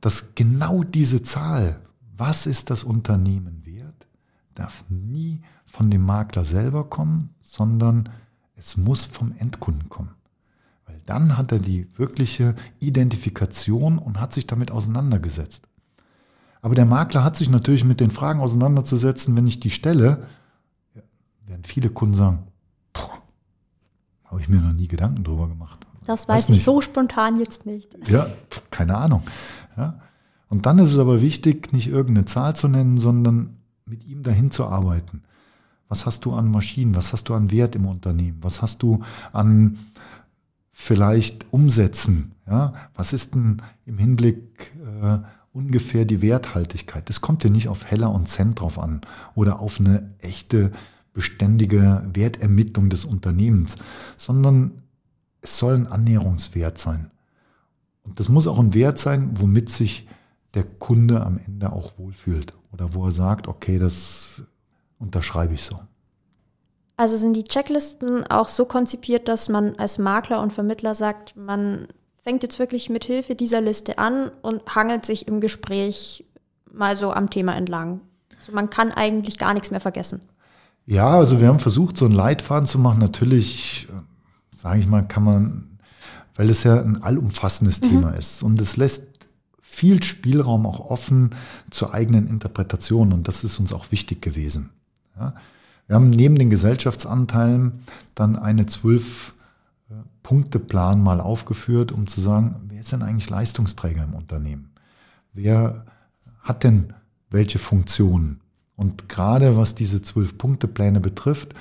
dass 0.00 0.34
genau 0.34 0.84
diese 0.84 1.22
Zahl, 1.22 1.80
was 2.20 2.46
ist 2.46 2.68
das 2.70 2.84
Unternehmen 2.84 3.64
wert, 3.64 4.06
darf 4.54 4.84
nie 4.90 5.40
von 5.64 5.90
dem 5.90 6.04
Makler 6.04 6.44
selber 6.44 6.84
kommen, 6.84 7.30
sondern 7.42 8.10
es 8.56 8.76
muss 8.76 9.06
vom 9.06 9.32
Endkunden 9.38 9.88
kommen. 9.88 10.14
Weil 10.84 11.00
dann 11.06 11.38
hat 11.38 11.50
er 11.50 11.58
die 11.58 11.88
wirkliche 11.96 12.54
Identifikation 12.78 13.98
und 13.98 14.20
hat 14.20 14.34
sich 14.34 14.46
damit 14.46 14.70
auseinandergesetzt. 14.70 15.66
Aber 16.60 16.74
der 16.74 16.84
Makler 16.84 17.24
hat 17.24 17.36
sich 17.36 17.48
natürlich 17.48 17.84
mit 17.84 18.00
den 18.00 18.10
Fragen 18.10 18.40
auseinanderzusetzen, 18.40 19.34
wenn 19.34 19.46
ich 19.46 19.60
die 19.60 19.70
stelle, 19.70 20.26
werden 21.46 21.64
viele 21.64 21.88
Kunden 21.88 22.14
sagen, 22.14 22.46
habe 24.24 24.42
ich 24.42 24.48
mir 24.48 24.60
noch 24.60 24.74
nie 24.74 24.88
Gedanken 24.88 25.24
drüber 25.24 25.48
gemacht. 25.48 25.86
Das 26.04 26.28
weiß, 26.28 26.50
weiß 26.50 26.56
ich 26.56 26.62
so 26.62 26.82
spontan 26.82 27.36
jetzt 27.36 27.64
nicht. 27.64 27.96
Ja, 28.08 28.30
keine 28.70 28.96
Ahnung. 28.96 29.22
Ja. 29.76 30.00
Und 30.50 30.66
dann 30.66 30.78
ist 30.80 30.92
es 30.92 30.98
aber 30.98 31.22
wichtig, 31.22 31.72
nicht 31.72 31.86
irgendeine 31.86 32.26
Zahl 32.26 32.54
zu 32.56 32.68
nennen, 32.68 32.98
sondern 32.98 33.56
mit 33.86 34.06
ihm 34.08 34.22
dahin 34.22 34.50
zu 34.50 34.66
arbeiten. 34.66 35.22
Was 35.88 36.06
hast 36.06 36.24
du 36.24 36.32
an 36.32 36.50
Maschinen? 36.50 36.94
Was 36.94 37.12
hast 37.12 37.28
du 37.28 37.34
an 37.34 37.50
Wert 37.50 37.76
im 37.76 37.86
Unternehmen? 37.86 38.38
Was 38.42 38.60
hast 38.60 38.82
du 38.82 39.00
an 39.32 39.78
vielleicht 40.72 41.46
Umsätzen? 41.52 42.32
Ja, 42.48 42.74
was 42.94 43.12
ist 43.12 43.34
denn 43.34 43.62
im 43.86 43.98
Hinblick 43.98 44.72
äh, 45.02 45.18
ungefähr 45.52 46.04
die 46.04 46.20
Werthaltigkeit? 46.20 47.08
Das 47.08 47.20
kommt 47.20 47.44
ja 47.44 47.50
nicht 47.50 47.68
auf 47.68 47.86
Heller 47.86 48.12
und 48.12 48.28
Cent 48.28 48.60
drauf 48.60 48.78
an 48.78 49.02
oder 49.36 49.60
auf 49.60 49.78
eine 49.78 50.14
echte 50.18 50.72
beständige 51.12 52.04
Wertermittlung 52.12 52.90
des 52.90 53.04
Unternehmens, 53.04 53.76
sondern 54.16 54.82
es 55.42 55.58
soll 55.58 55.74
ein 55.74 55.86
Annäherungswert 55.86 56.78
sein. 56.78 57.12
Und 58.02 58.18
das 58.18 58.28
muss 58.28 58.48
auch 58.48 58.58
ein 58.58 58.74
Wert 58.74 58.98
sein, 58.98 59.30
womit 59.34 59.70
sich 59.70 60.08
der 60.54 60.64
Kunde 60.64 61.24
am 61.24 61.38
Ende 61.46 61.72
auch 61.72 61.92
wohlfühlt 61.98 62.52
oder 62.72 62.94
wo 62.94 63.06
er 63.06 63.12
sagt, 63.12 63.48
okay, 63.48 63.78
das 63.78 64.42
unterschreibe 64.98 65.54
ich 65.54 65.62
so. 65.62 65.78
Also 66.96 67.16
sind 67.16 67.32
die 67.32 67.44
Checklisten 67.44 68.26
auch 68.26 68.48
so 68.48 68.66
konzipiert, 68.66 69.28
dass 69.28 69.48
man 69.48 69.74
als 69.76 69.98
Makler 69.98 70.42
und 70.42 70.52
Vermittler 70.52 70.94
sagt, 70.94 71.34
man 71.34 71.88
fängt 72.22 72.42
jetzt 72.42 72.58
wirklich 72.58 72.90
mit 72.90 73.04
Hilfe 73.04 73.34
dieser 73.34 73.60
Liste 73.60 73.98
an 73.98 74.30
und 74.42 74.74
hangelt 74.74 75.06
sich 75.06 75.26
im 75.26 75.40
Gespräch 75.40 76.26
mal 76.70 76.96
so 76.96 77.12
am 77.12 77.30
Thema 77.30 77.56
entlang. 77.56 78.02
Also 78.38 78.52
man 78.52 78.68
kann 78.70 78.92
eigentlich 78.92 79.38
gar 79.38 79.54
nichts 79.54 79.70
mehr 79.70 79.80
vergessen. 79.80 80.20
Ja, 80.86 81.08
also 81.16 81.40
wir 81.40 81.48
haben 81.48 81.60
versucht, 81.60 81.96
so 81.96 82.04
einen 82.04 82.14
Leitfaden 82.14 82.66
zu 82.66 82.78
machen. 82.78 82.98
Natürlich, 82.98 83.88
äh, 83.88 84.56
sage 84.56 84.80
ich 84.80 84.86
mal, 84.86 85.06
kann 85.06 85.24
man, 85.24 85.78
weil 86.34 86.50
es 86.50 86.64
ja 86.64 86.80
ein 86.80 87.02
allumfassendes 87.02 87.80
mhm. 87.80 87.88
Thema 87.88 88.10
ist 88.10 88.42
und 88.42 88.60
es 88.60 88.76
lässt 88.76 89.09
viel 89.80 90.02
Spielraum 90.02 90.66
auch 90.66 90.78
offen 90.78 91.30
zur 91.70 91.94
eigenen 91.94 92.26
Interpretation 92.26 93.14
und 93.14 93.28
das 93.28 93.44
ist 93.44 93.58
uns 93.58 93.72
auch 93.72 93.90
wichtig 93.92 94.20
gewesen. 94.20 94.68
Ja. 95.18 95.32
Wir 95.86 95.96
haben 95.96 96.10
neben 96.10 96.36
den 96.36 96.50
Gesellschaftsanteilen 96.50 97.80
dann 98.14 98.36
eine 98.36 98.66
zwölf 98.66 99.32
Punkteplan 100.22 101.02
mal 101.02 101.18
aufgeführt, 101.18 101.92
um 101.92 102.06
zu 102.06 102.20
sagen, 102.20 102.56
wer 102.68 102.80
ist 102.80 102.92
denn 102.92 103.02
eigentlich 103.02 103.30
Leistungsträger 103.30 104.04
im 104.04 104.12
Unternehmen? 104.12 104.70
Wer 105.32 105.86
hat 106.40 106.62
denn 106.62 106.92
welche 107.30 107.58
Funktionen? 107.58 108.40
Und 108.76 109.08
gerade 109.08 109.56
was 109.56 109.74
diese 109.74 110.02
zwölf 110.02 110.36
Punktepläne 110.36 111.00
betrifft, 111.00 111.54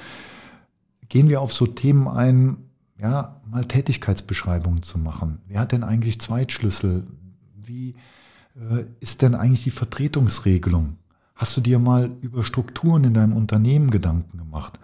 gehen 1.08 1.30
wir 1.30 1.40
auf 1.40 1.54
so 1.54 1.66
Themen 1.68 2.10
ein, 2.10 2.58
ja, 2.98 3.38
mal 3.50 3.64
Tätigkeitsbeschreibungen 3.64 4.84
zu 4.84 5.00
machen. 5.00 5.40
Wer 5.48 5.62
hat 5.62 5.72
denn 5.72 5.86
eigentlich 5.86 6.20
Zweitschlüssel? 6.20 7.08
Wie 7.70 7.94
äh, 8.56 8.86
ist 9.00 9.22
denn 9.22 9.36
eigentlich 9.36 9.64
die 9.64 9.70
Vertretungsregelung? 9.70 10.96
Hast 11.36 11.56
du 11.56 11.62
dir 11.62 11.78
mal 11.78 12.10
über 12.22 12.44
Strukturen 12.44 13.04
in 13.04 13.14
deinem 13.14 13.38
Unternehmen 13.38 13.92
Gedanken 13.92 14.40
gemacht? 14.40 14.80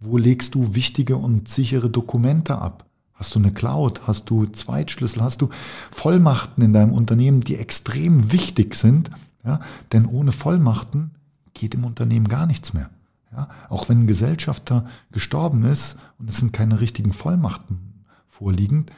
Wo 0.00 0.16
legst 0.16 0.56
du 0.56 0.74
wichtige 0.74 1.16
und 1.16 1.46
sichere 1.46 1.88
Dokumente 1.88 2.58
ab? 2.58 2.86
Hast 3.12 3.36
du 3.36 3.38
eine 3.38 3.52
Cloud? 3.52 4.08
Hast 4.08 4.30
du 4.30 4.46
Zweitschlüssel? 4.46 5.22
Hast 5.22 5.42
du 5.42 5.50
Vollmachten 5.92 6.64
in 6.64 6.72
deinem 6.72 6.92
Unternehmen, 6.92 7.40
die 7.42 7.54
extrem 7.54 8.32
wichtig 8.32 8.74
sind? 8.74 9.10
Ja, 9.44 9.60
denn 9.92 10.04
ohne 10.04 10.32
Vollmachten 10.32 11.12
geht 11.54 11.76
im 11.76 11.84
Unternehmen 11.84 12.26
gar 12.26 12.46
nichts 12.46 12.72
mehr. 12.72 12.90
Ja, 13.30 13.48
auch 13.68 13.88
wenn 13.88 14.00
ein 14.00 14.06
Gesellschafter 14.08 14.86
gestorben 15.12 15.64
ist 15.64 15.98
und 16.18 16.28
es 16.28 16.38
sind 16.38 16.52
keine 16.52 16.80
richtigen 16.80 17.12
Vollmachten 17.12 18.04
vorliegend, 18.26 18.90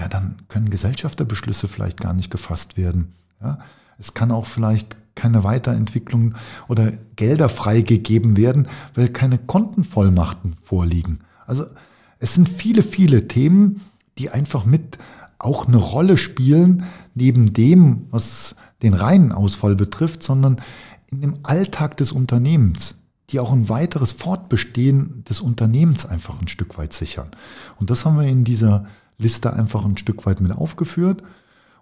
ja, 0.00 0.08
dann 0.08 0.36
können 0.48 0.70
Gesellschafterbeschlüsse 0.70 1.68
vielleicht 1.68 2.00
gar 2.00 2.14
nicht 2.14 2.30
gefasst 2.30 2.78
werden. 2.78 3.12
Ja, 3.42 3.58
es 3.98 4.14
kann 4.14 4.30
auch 4.30 4.46
vielleicht 4.46 4.96
keine 5.14 5.44
Weiterentwicklung 5.44 6.34
oder 6.68 6.92
Gelder 7.16 7.50
freigegeben 7.50 8.38
werden, 8.38 8.66
weil 8.94 9.10
keine 9.10 9.36
Kontenvollmachten 9.36 10.56
vorliegen. 10.62 11.18
Also 11.46 11.66
es 12.18 12.34
sind 12.34 12.48
viele, 12.48 12.82
viele 12.82 13.28
Themen, 13.28 13.82
die 14.16 14.30
einfach 14.30 14.64
mit 14.64 14.96
auch 15.38 15.68
eine 15.68 15.76
Rolle 15.76 16.16
spielen, 16.16 16.84
neben 17.14 17.52
dem, 17.52 18.06
was 18.10 18.56
den 18.82 18.94
reinen 18.94 19.32
Ausfall 19.32 19.76
betrifft, 19.76 20.22
sondern 20.22 20.62
in 21.10 21.20
dem 21.20 21.34
Alltag 21.42 21.98
des 21.98 22.12
Unternehmens, 22.12 22.94
die 23.28 23.40
auch 23.40 23.52
ein 23.52 23.68
weiteres 23.68 24.12
Fortbestehen 24.12 25.24
des 25.28 25.42
Unternehmens 25.42 26.06
einfach 26.06 26.40
ein 26.40 26.48
Stück 26.48 26.78
weit 26.78 26.94
sichern. 26.94 27.28
Und 27.78 27.90
das 27.90 28.06
haben 28.06 28.18
wir 28.18 28.26
in 28.26 28.44
dieser 28.44 28.86
Liste 29.20 29.52
einfach 29.52 29.84
ein 29.84 29.98
Stück 29.98 30.26
weit 30.26 30.40
mit 30.40 30.52
aufgeführt. 30.52 31.22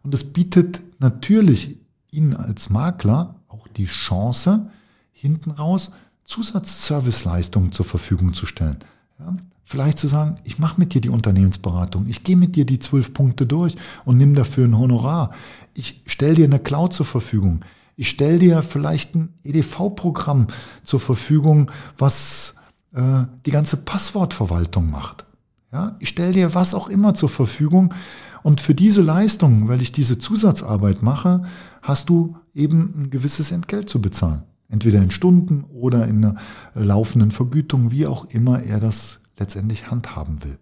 Und 0.02 0.14
es 0.14 0.24
bietet 0.24 0.80
natürlich 0.98 1.78
Ihnen 2.10 2.34
als 2.34 2.70
Makler 2.70 3.36
auch 3.48 3.68
die 3.68 3.86
Chance, 3.86 4.70
hinten 5.12 5.50
raus 5.50 5.90
Zusatzserviceleistungen 6.24 7.72
zur 7.72 7.84
Verfügung 7.84 8.34
zu 8.34 8.46
stellen. 8.46 8.78
Ja, 9.18 9.34
vielleicht 9.64 9.98
zu 9.98 10.06
sagen, 10.06 10.38
ich 10.44 10.58
mache 10.58 10.78
mit 10.78 10.94
dir 10.94 11.00
die 11.00 11.08
Unternehmensberatung, 11.08 12.06
ich 12.06 12.24
gehe 12.24 12.36
mit 12.36 12.56
dir 12.56 12.64
die 12.64 12.78
zwölf 12.78 13.12
Punkte 13.14 13.46
durch 13.46 13.76
und 14.04 14.16
nimm 14.16 14.34
dafür 14.34 14.66
ein 14.66 14.78
Honorar. 14.78 15.32
Ich 15.74 16.02
stelle 16.06 16.34
dir 16.34 16.44
eine 16.44 16.58
Cloud 16.58 16.92
zur 16.92 17.06
Verfügung. 17.06 17.60
Ich 17.96 18.10
stelle 18.10 18.38
dir 18.38 18.62
vielleicht 18.62 19.14
ein 19.14 19.34
EDV-Programm 19.44 20.46
zur 20.84 21.00
Verfügung, 21.00 21.70
was 21.96 22.54
äh, 22.92 23.24
die 23.44 23.50
ganze 23.50 23.76
Passwortverwaltung 23.76 24.90
macht. 24.90 25.24
Ja, 25.72 25.96
ich 25.98 26.08
stelle 26.08 26.32
dir 26.32 26.54
was 26.54 26.72
auch 26.74 26.88
immer 26.88 27.14
zur 27.14 27.28
Verfügung, 27.28 27.94
und 28.42 28.60
für 28.60 28.74
diese 28.74 29.02
Leistung, 29.02 29.68
weil 29.68 29.82
ich 29.82 29.92
diese 29.92 30.18
Zusatzarbeit 30.18 31.02
mache, 31.02 31.42
hast 31.82 32.08
du 32.08 32.36
eben 32.54 32.94
ein 32.96 33.10
gewisses 33.10 33.50
Entgelt 33.50 33.88
zu 33.88 34.00
bezahlen. 34.00 34.42
Entweder 34.68 35.02
in 35.02 35.10
Stunden 35.10 35.64
oder 35.64 36.06
in 36.06 36.24
einer 36.24 36.36
laufenden 36.74 37.30
Vergütung, 37.30 37.90
wie 37.90 38.06
auch 38.06 38.26
immer 38.26 38.62
er 38.62 38.80
das 38.80 39.20
letztendlich 39.38 39.90
handhaben 39.90 40.44
will. 40.44 40.58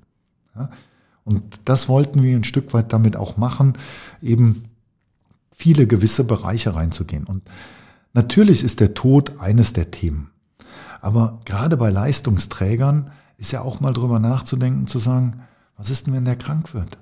Ja? 0.54 0.70
Und 1.24 1.42
das 1.64 1.88
wollten 1.88 2.22
wir 2.22 2.36
ein 2.36 2.44
Stück 2.44 2.72
weit 2.72 2.92
damit 2.92 3.16
auch 3.16 3.36
machen, 3.36 3.74
eben 4.22 4.64
viele 5.50 5.86
gewisse 5.86 6.22
Bereiche 6.22 6.74
reinzugehen. 6.74 7.24
Und 7.24 7.42
natürlich 8.12 8.62
ist 8.62 8.78
der 8.80 8.94
Tod 8.94 9.40
eines 9.40 9.72
der 9.72 9.90
Themen. 9.90 10.30
Aber 11.00 11.40
gerade 11.44 11.76
bei 11.76 11.90
Leistungsträgern 11.90 13.10
ist 13.36 13.52
ja 13.52 13.62
auch 13.62 13.80
mal 13.80 13.92
drüber 13.92 14.18
nachzudenken, 14.18 14.86
zu 14.86 14.98
sagen, 14.98 15.42
was 15.76 15.90
ist 15.90 16.06
denn, 16.06 16.14
wenn 16.14 16.24
der 16.24 16.36
krank 16.36 16.74
wird? 16.74 16.98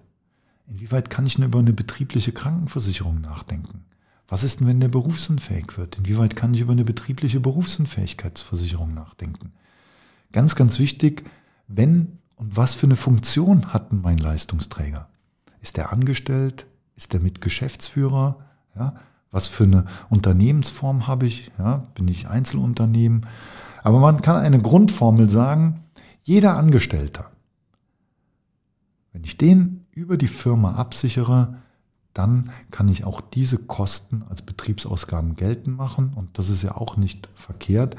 Inwieweit 0.66 1.10
kann 1.10 1.26
ich 1.26 1.36
denn 1.36 1.44
über 1.44 1.58
eine 1.58 1.72
betriebliche 1.72 2.32
Krankenversicherung 2.32 3.20
nachdenken? 3.20 3.84
Was 4.26 4.42
ist 4.42 4.60
denn, 4.60 4.66
wenn 4.66 4.80
der 4.80 4.88
berufsunfähig 4.88 5.76
wird? 5.76 5.98
Inwieweit 5.98 6.34
kann 6.34 6.54
ich 6.54 6.60
über 6.60 6.72
eine 6.72 6.84
betriebliche 6.84 7.40
Berufsunfähigkeitsversicherung 7.40 8.94
nachdenken? 8.94 9.52
Ganz, 10.32 10.56
ganz 10.56 10.78
wichtig, 10.78 11.24
wenn 11.68 12.18
und 12.36 12.56
was 12.56 12.74
für 12.74 12.86
eine 12.86 12.96
Funktion 12.96 13.72
hat 13.72 13.92
denn 13.92 14.00
mein 14.00 14.18
Leistungsträger? 14.18 15.08
Ist 15.60 15.78
er 15.78 15.92
angestellt? 15.92 16.66
Ist 16.96 17.14
er 17.14 17.20
mit 17.20 17.40
Geschäftsführer? 17.40 18.38
Ja, 18.76 18.94
was 19.30 19.46
für 19.46 19.64
eine 19.64 19.86
Unternehmensform 20.10 21.06
habe 21.06 21.26
ich? 21.26 21.52
Ja, 21.58 21.86
bin 21.94 22.08
ich 22.08 22.28
Einzelunternehmen? 22.28 23.26
Aber 23.82 24.00
man 24.00 24.22
kann 24.22 24.36
eine 24.36 24.58
Grundformel 24.58 25.28
sagen, 25.28 25.80
jeder 26.24 26.56
Angestellter, 26.56 27.30
wenn 29.12 29.24
ich 29.24 29.38
den 29.38 29.87
über 29.92 30.16
die 30.16 30.26
Firma 30.26 30.74
absichere, 30.74 31.54
dann 32.14 32.50
kann 32.70 32.88
ich 32.88 33.04
auch 33.04 33.20
diese 33.20 33.58
Kosten 33.58 34.24
als 34.28 34.42
Betriebsausgaben 34.42 35.37
geltend 35.37 35.76
machen. 35.76 36.12
Und 36.14 36.38
das 36.38 36.48
ist 36.48 36.62
ja 36.62 36.76
auch 36.76 36.96
nicht 36.96 37.28
verkehrt, 37.34 37.96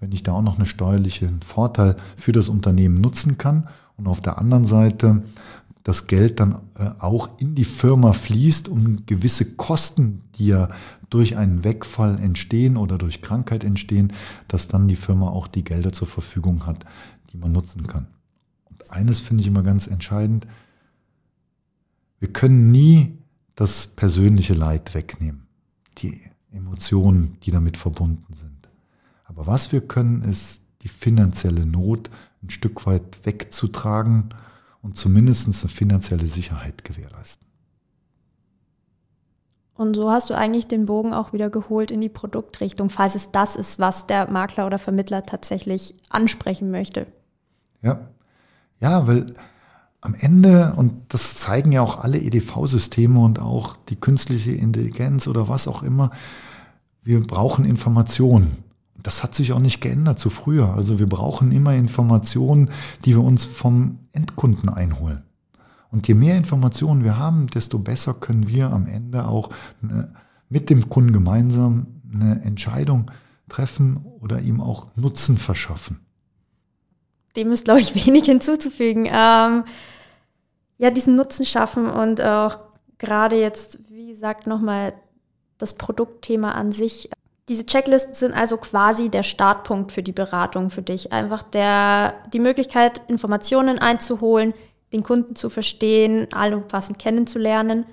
wenn 0.00 0.12
ich 0.12 0.22
da 0.22 0.32
auch 0.32 0.42
noch 0.42 0.56
einen 0.56 0.66
steuerlichen 0.66 1.40
Vorteil 1.42 1.96
für 2.16 2.32
das 2.32 2.48
Unternehmen 2.48 3.00
nutzen 3.00 3.38
kann. 3.38 3.68
Und 3.96 4.06
auf 4.06 4.20
der 4.20 4.38
anderen 4.38 4.66
Seite 4.66 5.22
das 5.82 6.06
Geld 6.06 6.38
dann 6.38 6.60
äh, 6.78 6.90
auch 6.98 7.40
in 7.40 7.54
die 7.54 7.64
Firma 7.64 8.12
fließt, 8.12 8.68
um 8.68 9.04
gewisse 9.06 9.56
Kosten, 9.56 10.22
die 10.36 10.48
ja 10.48 10.68
durch 11.10 11.36
einen 11.36 11.64
Wegfall 11.64 12.18
entstehen 12.20 12.76
oder 12.76 12.98
durch 12.98 13.20
Krankheit 13.20 13.64
entstehen, 13.64 14.12
dass 14.48 14.68
dann 14.68 14.88
die 14.88 14.96
Firma 14.96 15.28
auch 15.28 15.46
die 15.46 15.64
Gelder 15.64 15.92
zur 15.92 16.08
Verfügung 16.08 16.66
hat, 16.66 16.84
die 17.32 17.38
man 17.38 17.52
nutzen 17.52 17.86
kann. 17.86 18.06
Und 18.64 18.90
eines 18.90 19.20
finde 19.20 19.42
ich 19.42 19.48
immer 19.48 19.62
ganz 19.62 19.86
entscheidend, 19.86 20.46
wir 22.18 22.32
können 22.32 22.70
nie 22.70 23.18
das 23.54 23.88
persönliche 23.88 24.54
Leid 24.54 24.94
wegnehmen, 24.94 25.46
die 25.98 26.20
Emotionen, 26.52 27.38
die 27.42 27.50
damit 27.50 27.76
verbunden 27.76 28.34
sind. 28.34 28.70
Aber 29.24 29.46
was 29.46 29.72
wir 29.72 29.80
können, 29.80 30.22
ist 30.22 30.62
die 30.82 30.88
finanzielle 30.88 31.66
Not 31.66 32.10
ein 32.42 32.50
Stück 32.50 32.86
weit 32.86 33.24
wegzutragen 33.24 34.28
und 34.82 34.96
zumindest 34.96 35.46
eine 35.46 35.68
finanzielle 35.68 36.26
Sicherheit 36.26 36.84
gewährleisten. 36.84 37.46
Und 39.74 39.94
so 39.94 40.10
hast 40.10 40.30
du 40.30 40.34
eigentlich 40.34 40.66
den 40.66 40.86
Bogen 40.86 41.14
auch 41.14 41.32
wieder 41.32 41.50
geholt 41.50 41.90
in 41.90 42.00
die 42.00 42.08
Produktrichtung, 42.08 42.90
falls 42.90 43.14
es 43.14 43.30
das 43.30 43.56
ist, 43.56 43.78
was 43.78 44.06
der 44.06 44.30
Makler 44.30 44.66
oder 44.66 44.78
Vermittler 44.78 45.24
tatsächlich 45.24 45.94
ansprechen 46.10 46.70
möchte. 46.70 47.06
Ja, 47.82 48.08
ja, 48.80 49.06
weil 49.06 49.34
am 50.00 50.14
Ende, 50.14 50.74
und 50.76 50.92
das 51.08 51.36
zeigen 51.36 51.70
ja 51.72 51.80
auch 51.80 52.00
alle 52.02 52.18
EDV-Systeme 52.18 53.20
und 53.20 53.38
auch 53.38 53.76
die 53.88 53.96
künstliche 53.96 54.52
Intelligenz 54.52 55.28
oder 55.28 55.48
was 55.48 55.68
auch 55.68 55.82
immer, 55.82 56.10
wir 57.04 57.20
brauchen 57.20 57.64
Informationen. 57.64 58.64
Das 59.00 59.22
hat 59.22 59.34
sich 59.34 59.52
auch 59.52 59.58
nicht 59.58 59.80
geändert 59.80 60.18
zu 60.18 60.30
früher. 60.30 60.74
Also 60.74 60.98
wir 60.98 61.08
brauchen 61.08 61.52
immer 61.52 61.74
Informationen, 61.74 62.70
die 63.04 63.10
wir 63.10 63.22
uns 63.22 63.44
vom 63.44 63.98
Endkunden 64.12 64.68
einholen. 64.68 65.22
Und 65.90 66.08
je 66.08 66.14
mehr 66.14 66.36
Informationen 66.36 67.04
wir 67.04 67.18
haben, 67.18 67.46
desto 67.48 67.78
besser 67.78 68.14
können 68.14 68.48
wir 68.48 68.70
am 68.70 68.86
Ende 68.86 69.26
auch 69.26 69.50
eine, 69.82 70.12
mit 70.48 70.70
dem 70.70 70.88
Kunden 70.88 71.12
gemeinsam 71.12 71.86
eine 72.12 72.42
Entscheidung 72.42 73.10
treffen 73.48 74.04
oder 74.20 74.40
ihm 74.40 74.60
auch 74.60 74.88
Nutzen 74.96 75.38
verschaffen. 75.38 76.00
Dem 77.36 77.52
ist, 77.52 77.64
glaube 77.64 77.80
ich, 77.80 77.94
wenig 78.06 78.24
hinzuzufügen. 78.24 79.08
Ähm, 79.12 79.64
ja, 80.78 80.90
diesen 80.90 81.14
Nutzen 81.14 81.46
schaffen 81.46 81.88
und 81.88 82.20
auch 82.20 82.58
gerade 82.98 83.36
jetzt, 83.36 83.78
wie 83.88 84.08
gesagt, 84.08 84.46
nochmal 84.46 84.94
das 85.58 85.74
Produktthema 85.74 86.52
an 86.52 86.72
sich. 86.72 87.10
Diese 87.48 87.66
Checklisten 87.66 88.14
sind 88.14 88.32
also 88.34 88.56
quasi 88.56 89.08
der 89.08 89.22
Startpunkt 89.22 89.92
für 89.92 90.02
die 90.02 90.12
Beratung 90.12 90.70
für 90.70 90.82
dich. 90.82 91.12
Einfach 91.12 91.42
der, 91.42 92.14
die 92.32 92.40
Möglichkeit, 92.40 93.00
Informationen 93.08 93.78
einzuholen, 93.78 94.54
den 94.92 95.02
Kunden 95.02 95.36
zu 95.36 95.50
verstehen, 95.50 96.28
allumfassend 96.32 96.98
kennenzulernen 96.98 97.86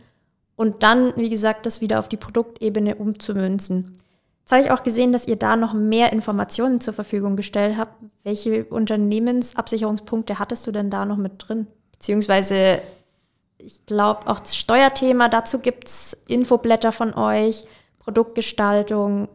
und 0.55 0.83
dann, 0.83 1.15
wie 1.15 1.29
gesagt, 1.29 1.65
das 1.65 1.81
wieder 1.81 1.99
auf 1.99 2.09
die 2.09 2.17
Produktebene 2.17 2.95
umzumünzen. 2.95 3.95
Jetzt 4.49 4.57
habe 4.57 4.63
ich 4.63 4.71
auch 4.71 4.83
gesehen, 4.83 5.11
dass 5.11 5.27
ihr 5.27 5.35
da 5.35 5.55
noch 5.55 5.75
mehr 5.75 6.11
Informationen 6.11 6.81
zur 6.81 6.95
Verfügung 6.95 7.35
gestellt 7.35 7.77
habt. 7.77 7.93
Welche 8.23 8.65
Unternehmensabsicherungspunkte 8.65 10.39
hattest 10.39 10.65
du 10.65 10.71
denn 10.71 10.89
da 10.89 11.05
noch 11.05 11.17
mit 11.17 11.33
drin? 11.37 11.67
Beziehungsweise, 11.91 12.79
ich 13.59 13.85
glaube, 13.85 14.25
auch 14.25 14.39
das 14.39 14.57
Steuerthema, 14.57 15.29
dazu 15.29 15.59
gibt 15.59 15.87
es 15.87 16.17
Infoblätter 16.25 16.91
von 16.91 17.13
euch, 17.13 17.65
Produktgestaltung. 17.99 19.27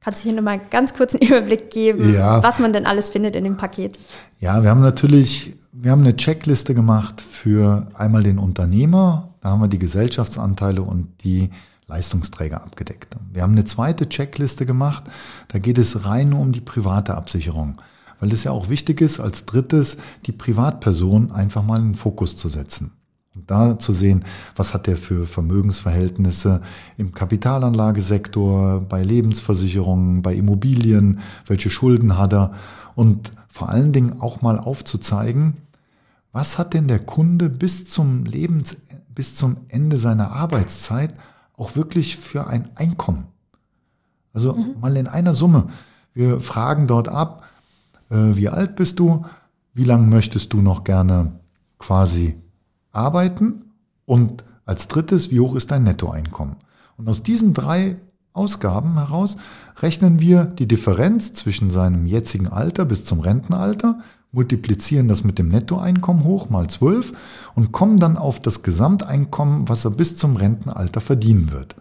Kannst 0.00 0.24
du 0.24 0.30
hier 0.30 0.36
nochmal 0.36 0.60
ganz 0.68 0.94
kurz 0.94 1.14
einen 1.14 1.22
Überblick 1.30 1.70
geben, 1.70 2.12
ja. 2.12 2.42
was 2.42 2.58
man 2.58 2.72
denn 2.72 2.86
alles 2.86 3.08
findet 3.08 3.36
in 3.36 3.44
dem 3.44 3.56
Paket? 3.56 3.96
Ja, 4.40 4.64
wir 4.64 4.70
haben 4.70 4.80
natürlich, 4.80 5.54
wir 5.70 5.92
haben 5.92 6.00
eine 6.00 6.16
Checkliste 6.16 6.74
gemacht 6.74 7.20
für 7.20 7.86
einmal 7.94 8.24
den 8.24 8.40
Unternehmer, 8.40 9.28
da 9.42 9.50
haben 9.50 9.60
wir 9.60 9.68
die 9.68 9.78
Gesellschaftsanteile 9.78 10.82
und 10.82 11.22
die 11.22 11.50
Leistungsträger 11.88 12.62
abgedeckt. 12.62 13.16
Wir 13.32 13.42
haben 13.42 13.52
eine 13.52 13.64
zweite 13.64 14.08
Checkliste 14.08 14.66
gemacht, 14.66 15.04
da 15.48 15.58
geht 15.58 15.78
es 15.78 16.04
rein 16.04 16.30
nur 16.30 16.40
um 16.40 16.50
die 16.50 16.60
private 16.60 17.14
Absicherung, 17.14 17.80
weil 18.18 18.32
es 18.32 18.42
ja 18.42 18.50
auch 18.50 18.68
wichtig 18.68 19.00
ist, 19.00 19.20
als 19.20 19.46
drittes 19.46 19.96
die 20.26 20.32
Privatperson 20.32 21.30
einfach 21.30 21.62
mal 21.62 21.78
in 21.78 21.90
den 21.90 21.94
Fokus 21.94 22.36
zu 22.36 22.48
setzen. 22.48 22.90
Und 23.36 23.50
da 23.50 23.78
zu 23.78 23.92
sehen, 23.92 24.24
was 24.56 24.74
hat 24.74 24.86
der 24.86 24.96
für 24.96 25.26
Vermögensverhältnisse 25.26 26.62
im 26.96 27.12
Kapitalanlagesektor, 27.12 28.80
bei 28.80 29.02
Lebensversicherungen, 29.02 30.22
bei 30.22 30.34
Immobilien, 30.34 31.20
welche 31.46 31.70
Schulden 31.70 32.18
hat 32.18 32.32
er 32.32 32.54
und 32.94 33.32
vor 33.48 33.68
allen 33.68 33.92
Dingen 33.92 34.20
auch 34.20 34.42
mal 34.42 34.58
aufzuzeigen, 34.58 35.58
was 36.32 36.58
hat 36.58 36.74
denn 36.74 36.88
der 36.88 36.98
Kunde 36.98 37.48
bis 37.48 37.86
zum 37.86 38.24
Lebens, 38.24 38.76
bis 39.14 39.34
zum 39.34 39.58
Ende 39.68 39.98
seiner 39.98 40.32
Arbeitszeit 40.32 41.14
auch 41.56 41.76
wirklich 41.76 42.16
für 42.16 42.46
ein 42.46 42.70
Einkommen. 42.74 43.26
Also 44.32 44.54
mhm. 44.54 44.80
mal 44.80 44.96
in 44.96 45.06
einer 45.06 45.34
Summe. 45.34 45.68
Wir 46.12 46.40
fragen 46.40 46.86
dort 46.86 47.08
ab, 47.08 47.44
äh, 48.10 48.36
wie 48.36 48.48
alt 48.48 48.76
bist 48.76 48.98
du, 48.98 49.24
wie 49.74 49.84
lange 49.84 50.06
möchtest 50.06 50.52
du 50.52 50.62
noch 50.62 50.84
gerne 50.84 51.40
quasi 51.78 52.36
arbeiten 52.92 53.72
und 54.04 54.44
als 54.64 54.88
drittes, 54.88 55.30
wie 55.30 55.40
hoch 55.40 55.54
ist 55.54 55.70
dein 55.70 55.84
Nettoeinkommen. 55.84 56.56
Und 56.96 57.08
aus 57.08 57.22
diesen 57.22 57.54
drei 57.54 57.96
Ausgaben 58.32 58.94
heraus 58.94 59.36
rechnen 59.78 60.20
wir 60.20 60.44
die 60.44 60.68
Differenz 60.68 61.32
zwischen 61.32 61.70
seinem 61.70 62.06
jetzigen 62.06 62.48
Alter 62.48 62.84
bis 62.84 63.04
zum 63.04 63.20
Rentenalter 63.20 64.00
multiplizieren 64.32 65.08
das 65.08 65.24
mit 65.24 65.38
dem 65.38 65.48
Nettoeinkommen 65.48 66.24
hoch 66.24 66.50
mal 66.50 66.68
12 66.68 67.12
und 67.54 67.72
kommen 67.72 67.98
dann 67.98 68.16
auf 68.18 68.40
das 68.40 68.62
Gesamteinkommen, 68.62 69.68
was 69.68 69.84
er 69.84 69.92
bis 69.92 70.16
zum 70.16 70.36
Rentenalter 70.36 71.00
verdienen 71.00 71.50
wird. 71.50 71.76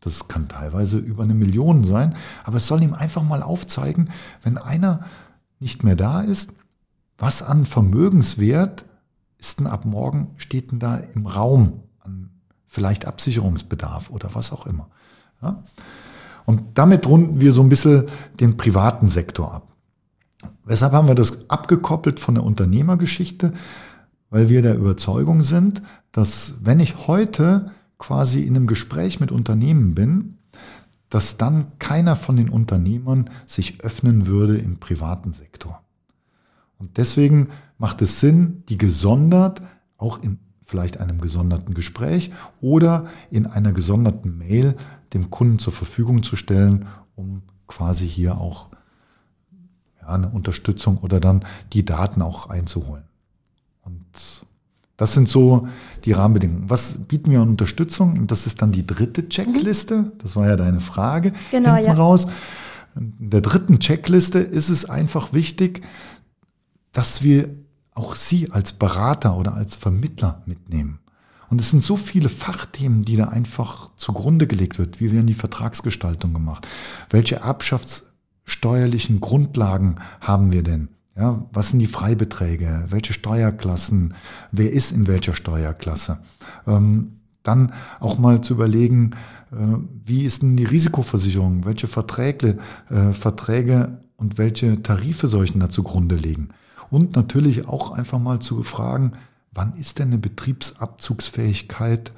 Das 0.00 0.28
kann 0.28 0.48
teilweise 0.48 0.98
über 0.98 1.24
eine 1.24 1.34
Million 1.34 1.84
sein, 1.84 2.14
aber 2.44 2.58
es 2.58 2.66
soll 2.68 2.82
ihm 2.82 2.94
einfach 2.94 3.24
mal 3.24 3.42
aufzeigen, 3.42 4.10
wenn 4.42 4.56
einer 4.56 5.00
nicht 5.58 5.82
mehr 5.82 5.96
da 5.96 6.20
ist, 6.20 6.52
was 7.18 7.42
an 7.42 7.64
Vermögenswert 7.64 8.84
ist 9.38 9.60
denn 9.60 9.66
ab 9.66 9.84
morgen, 9.84 10.28
steht 10.36 10.70
denn 10.70 10.78
da 10.78 10.96
im 10.96 11.26
Raum 11.26 11.82
an 12.00 12.30
vielleicht 12.66 13.06
Absicherungsbedarf 13.06 14.10
oder 14.10 14.34
was 14.34 14.52
auch 14.52 14.66
immer. 14.66 14.88
Ja? 15.42 15.64
Und 16.44 16.78
damit 16.78 17.06
runden 17.08 17.40
wir 17.40 17.52
so 17.52 17.62
ein 17.62 17.68
bisschen 17.68 18.04
den 18.38 18.56
privaten 18.56 19.08
Sektor 19.08 19.52
ab. 19.52 19.65
Weshalb 20.66 20.92
haben 20.92 21.06
wir 21.06 21.14
das 21.14 21.48
abgekoppelt 21.48 22.18
von 22.18 22.34
der 22.34 22.44
Unternehmergeschichte? 22.44 23.52
Weil 24.30 24.48
wir 24.48 24.62
der 24.62 24.74
Überzeugung 24.74 25.42
sind, 25.42 25.80
dass 26.10 26.54
wenn 26.60 26.80
ich 26.80 27.06
heute 27.06 27.70
quasi 27.98 28.42
in 28.42 28.56
einem 28.56 28.66
Gespräch 28.66 29.20
mit 29.20 29.30
Unternehmen 29.30 29.94
bin, 29.94 30.38
dass 31.08 31.36
dann 31.36 31.78
keiner 31.78 32.16
von 32.16 32.34
den 32.34 32.50
Unternehmern 32.50 33.30
sich 33.46 33.80
öffnen 33.82 34.26
würde 34.26 34.58
im 34.58 34.78
privaten 34.78 35.32
Sektor. 35.32 35.82
Und 36.78 36.96
deswegen 36.98 37.48
macht 37.78 38.02
es 38.02 38.18
Sinn, 38.18 38.64
die 38.68 38.76
gesondert, 38.76 39.62
auch 39.96 40.20
in 40.20 40.40
vielleicht 40.64 40.98
einem 40.98 41.20
gesonderten 41.20 41.74
Gespräch 41.74 42.32
oder 42.60 43.06
in 43.30 43.46
einer 43.46 43.72
gesonderten 43.72 44.36
Mail 44.36 44.74
dem 45.14 45.30
Kunden 45.30 45.60
zur 45.60 45.72
Verfügung 45.72 46.24
zu 46.24 46.34
stellen, 46.34 46.86
um 47.14 47.42
quasi 47.68 48.08
hier 48.08 48.38
auch 48.38 48.70
ja, 50.06 50.14
eine 50.14 50.28
Unterstützung 50.28 50.98
oder 50.98 51.20
dann 51.20 51.44
die 51.72 51.84
Daten 51.84 52.22
auch 52.22 52.48
einzuholen. 52.48 53.04
Und 53.82 54.04
das 54.96 55.12
sind 55.12 55.28
so 55.28 55.68
die 56.04 56.12
Rahmenbedingungen. 56.12 56.70
Was 56.70 56.98
bieten 56.98 57.30
wir 57.30 57.40
an 57.40 57.50
Unterstützung? 57.50 58.26
Das 58.26 58.46
ist 58.46 58.62
dann 58.62 58.72
die 58.72 58.86
dritte 58.86 59.28
Checkliste. 59.28 60.02
Mhm. 60.02 60.12
Das 60.18 60.36
war 60.36 60.48
ja 60.48 60.56
deine 60.56 60.80
Frage 60.80 61.32
genau, 61.50 61.74
hinten 61.74 61.90
ja. 61.90 61.94
raus. 61.94 62.26
In 62.94 63.30
der 63.30 63.42
dritten 63.42 63.78
Checkliste 63.78 64.38
ist 64.38 64.70
es 64.70 64.88
einfach 64.88 65.32
wichtig, 65.32 65.82
dass 66.92 67.22
wir 67.22 67.50
auch 67.94 68.14
Sie 68.14 68.50
als 68.50 68.72
Berater 68.72 69.36
oder 69.36 69.54
als 69.54 69.76
Vermittler 69.76 70.42
mitnehmen. 70.46 71.00
Und 71.48 71.60
es 71.60 71.70
sind 71.70 71.82
so 71.82 71.96
viele 71.96 72.28
Fachthemen, 72.28 73.02
die 73.02 73.16
da 73.16 73.28
einfach 73.28 73.90
zugrunde 73.96 74.46
gelegt 74.46 74.78
wird. 74.78 75.00
Wie 75.00 75.12
werden 75.12 75.26
die 75.26 75.34
Vertragsgestaltung 75.34 76.32
gemacht? 76.32 76.66
Welche 77.10 77.44
Erbschafts- 77.44 78.02
steuerlichen 78.46 79.20
Grundlagen 79.20 79.96
haben 80.20 80.52
wir 80.52 80.62
denn? 80.62 80.88
Ja, 81.16 81.46
was 81.52 81.70
sind 81.70 81.80
die 81.80 81.86
Freibeträge? 81.86 82.86
Welche 82.90 83.12
Steuerklassen? 83.12 84.14
Wer 84.52 84.72
ist 84.72 84.92
in 84.92 85.06
welcher 85.06 85.34
Steuerklasse? 85.34 86.18
Ähm, 86.66 87.12
dann 87.42 87.72
auch 88.00 88.18
mal 88.18 88.40
zu 88.40 88.54
überlegen, 88.54 89.12
äh, 89.52 89.56
wie 90.04 90.24
ist 90.24 90.42
denn 90.42 90.56
die 90.56 90.64
Risikoversicherung? 90.64 91.64
Welche 91.64 91.86
Verträge, 91.86 92.58
äh, 92.90 93.12
Verträge 93.12 93.98
und 94.16 94.38
welche 94.38 94.82
Tarife 94.82 95.28
soll 95.28 95.44
ich 95.44 95.52
denn 95.52 95.60
da 95.60 95.70
zugrunde 95.70 96.16
legen? 96.16 96.50
Und 96.90 97.16
natürlich 97.16 97.66
auch 97.66 97.90
einfach 97.90 98.18
mal 98.18 98.40
zu 98.40 98.62
fragen, 98.62 99.12
wann 99.52 99.74
ist 99.74 99.98
denn 99.98 100.08
eine 100.08 100.18
Betriebsabzugsfähigkeit 100.18 102.12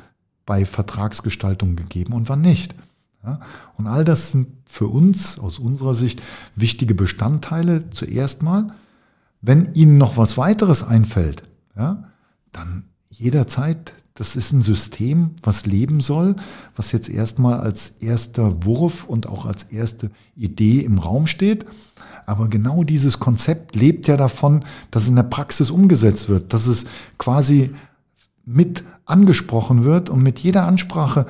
bei 0.44 0.64
Vertragsgestaltung 0.64 1.76
gegeben 1.76 2.14
und 2.14 2.28
wann 2.28 2.40
nicht? 2.40 2.74
Ja, 3.24 3.40
und 3.76 3.87
all 3.87 4.04
das 4.04 4.33
sind 4.33 4.48
für 4.64 4.87
uns 4.87 5.38
aus 5.38 5.59
unserer 5.59 5.94
Sicht 5.94 6.22
wichtige 6.54 6.94
Bestandteile 6.94 7.90
zuerst 7.90 8.42
mal. 8.42 8.68
Wenn 9.40 9.74
Ihnen 9.74 9.98
noch 9.98 10.16
was 10.16 10.38
weiteres 10.38 10.83
einfällt, 10.83 11.42
ja, 11.76 12.04
dann 12.52 12.85
jederzeit, 13.11 13.92
das 14.14 14.37
ist 14.37 14.52
ein 14.52 14.62
System, 14.62 15.31
was 15.42 15.66
leben 15.66 16.00
soll, 16.00 16.37
was 16.76 16.92
jetzt 16.92 17.09
erstmal 17.09 17.61
als 17.61 17.90
erster 18.00 18.64
Wurf 18.64 19.04
und 19.04 19.28
auch 19.28 19.46
als 19.46 19.64
erste 19.64 20.11
Idee 20.37 20.81
im 20.81 20.98
Raum 20.98 21.26
steht. 21.26 21.66
Aber 22.26 22.48
genau 22.48 22.85
dieses 22.85 23.20
Konzept 23.20 23.74
lebt 23.74 24.07
ja 24.07 24.16
davon, 24.16 24.64
dass 24.90 25.04
es 25.04 25.09
in 25.09 25.16
der 25.16 25.22
Praxis 25.22 25.70
umgesetzt 25.70 26.28
wird, 26.28 26.52
dass 26.52 26.66
es 26.66 26.85
quasi 27.16 27.70
mit 28.44 28.85
angesprochen 29.07 29.85
wird 29.85 30.11
und 30.11 30.22
mit 30.22 30.38
jeder 30.38 30.66
Ansprache 30.66 31.26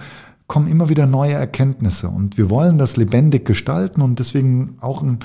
kommen 0.48 0.66
immer 0.66 0.88
wieder 0.88 1.06
neue 1.06 1.34
Erkenntnisse. 1.34 2.08
Und 2.08 2.36
wir 2.38 2.50
wollen 2.50 2.78
das 2.78 2.96
lebendig 2.96 3.44
gestalten 3.44 4.02
und 4.02 4.18
deswegen 4.18 4.76
auch 4.80 5.02
ein 5.02 5.20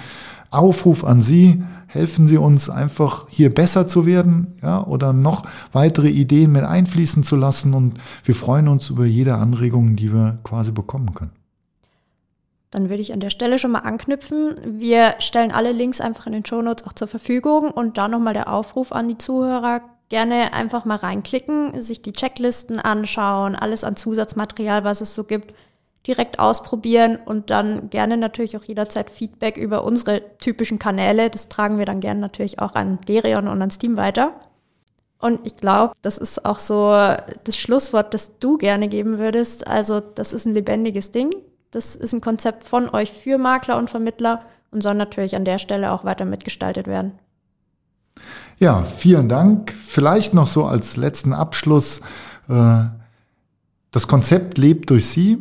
Aufruf 0.51 1.03
an 1.03 1.21
Sie, 1.21 1.63
helfen 1.88 2.27
Sie 2.27 2.38
uns 2.38 2.69
einfach 2.69 3.25
hier 3.31 3.53
besser 3.53 3.88
zu 3.88 4.05
werden, 4.05 4.59
ja, 4.62 4.86
oder 4.86 5.12
noch 5.13 5.43
weitere 5.71 6.09
Ideen 6.09 6.51
mit 6.51 6.63
einfließen 6.63 7.23
zu 7.23 7.36
lassen. 7.36 7.73
Und 7.73 7.95
wir 8.23 8.36
freuen 8.36 8.67
uns 8.67 8.89
über 8.89 9.05
jede 9.05 9.36
Anregung, 9.36 9.95
die 9.95 10.13
wir 10.13 10.38
quasi 10.43 10.71
bekommen 10.71 11.13
können. 11.15 11.31
Dann 12.69 12.89
würde 12.89 13.01
ich 13.01 13.13
an 13.13 13.19
der 13.19 13.29
Stelle 13.29 13.59
schon 13.59 13.71
mal 13.71 13.79
anknüpfen. 13.79 14.55
Wir 14.65 15.15
stellen 15.19 15.51
alle 15.51 15.71
Links 15.71 16.01
einfach 16.01 16.27
in 16.27 16.33
den 16.33 16.45
Show 16.45 16.62
Notes 16.62 16.86
auch 16.86 16.93
zur 16.93 17.07
Verfügung. 17.07 17.71
Und 17.71 17.97
da 17.97 18.07
nochmal 18.07 18.33
der 18.33 18.51
Aufruf 18.51 18.91
an 18.91 19.07
die 19.07 19.17
Zuhörer, 19.17 19.81
gerne 20.13 20.54
einfach 20.54 20.86
mal 20.86 20.97
reinklicken, 20.97 21.82
sich 21.82 22.04
die 22.04 22.13
Checklisten 22.13 22.80
anschauen, 22.80 23.56
alles 23.56 23.84
an 23.84 23.95
Zusatzmaterial, 23.95 24.84
was 24.84 25.02
es 25.02 25.15
so 25.15 25.23
gibt. 25.23 25.56
direkt 26.06 26.38
ausprobieren 26.39 27.17
und 27.26 27.49
dann 27.49 27.89
gerne 27.89 28.17
natürlich 28.17 28.58
auch 28.58 28.63
jederzeit 28.63 29.10
Feedback 29.10 29.58
über 29.58 29.84
unsere 29.84 30.21
typischen 30.38 30.80
Kanäle. 30.80 31.30
Das 31.30 31.47
tragen 31.47 31.78
wir 31.78 31.86
dann 31.86 32.02
gerne 32.02 32.19
natürlich 32.19 32.60
auch 32.60 32.76
an 32.76 32.99
Derion 33.08 33.47
und 33.47 33.62
an 33.62 33.71
Steam 33.71 33.95
weiter. 33.97 34.34
Und 35.19 35.39
ich 35.45 35.56
glaube, 35.56 35.93
das 36.02 36.17
ist 36.17 36.45
auch 36.45 36.60
so 36.60 36.91
das 37.45 37.56
Schlusswort, 37.56 38.13
das 38.13 38.38
du 38.39 38.58
gerne 38.58 38.89
geben 38.89 39.17
würdest. 39.17 39.65
Also 39.65 40.02
das 40.02 40.34
ist 40.34 40.45
ein 40.45 40.54
lebendiges 40.54 41.12
Ding. 41.12 41.34
Das 41.71 41.95
ist 41.95 42.13
ein 42.13 42.21
Konzept 42.21 42.65
von 42.65 42.89
euch 42.89 43.12
für 43.12 43.38
Makler 43.38 43.78
und 43.78 43.89
Vermittler 43.89 44.43
und 44.71 44.84
soll 44.84 44.95
natürlich 44.95 45.38
an 45.38 45.45
der 45.45 45.58
Stelle 45.58 45.93
auch 45.93 46.04
weiter 46.04 46.26
mitgestaltet 46.26 46.88
werden. 46.88 47.17
Ja, 48.59 48.83
vielen 48.83 49.29
Dank. 49.29 49.73
Vielleicht 49.81 50.33
noch 50.33 50.47
so 50.47 50.65
als 50.65 50.95
letzten 50.95 51.33
Abschluss. 51.33 52.01
Äh, 52.47 52.85
das 53.91 54.07
Konzept 54.07 54.57
lebt 54.57 54.89
durch 54.89 55.07
Sie 55.07 55.39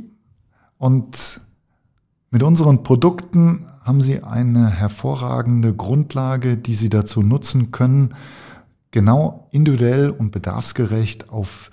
und 0.79 1.41
mit 2.31 2.43
unseren 2.43 2.83
Produkten 2.83 3.67
haben 3.83 4.01
Sie 4.01 4.23
eine 4.23 4.71
hervorragende 4.71 5.75
Grundlage, 5.75 6.57
die 6.57 6.75
Sie 6.75 6.89
dazu 6.89 7.23
nutzen 7.23 7.71
können, 7.71 8.15
genau 8.91 9.49
individuell 9.51 10.11
und 10.11 10.31
bedarfsgerecht 10.31 11.31
auf 11.31 11.71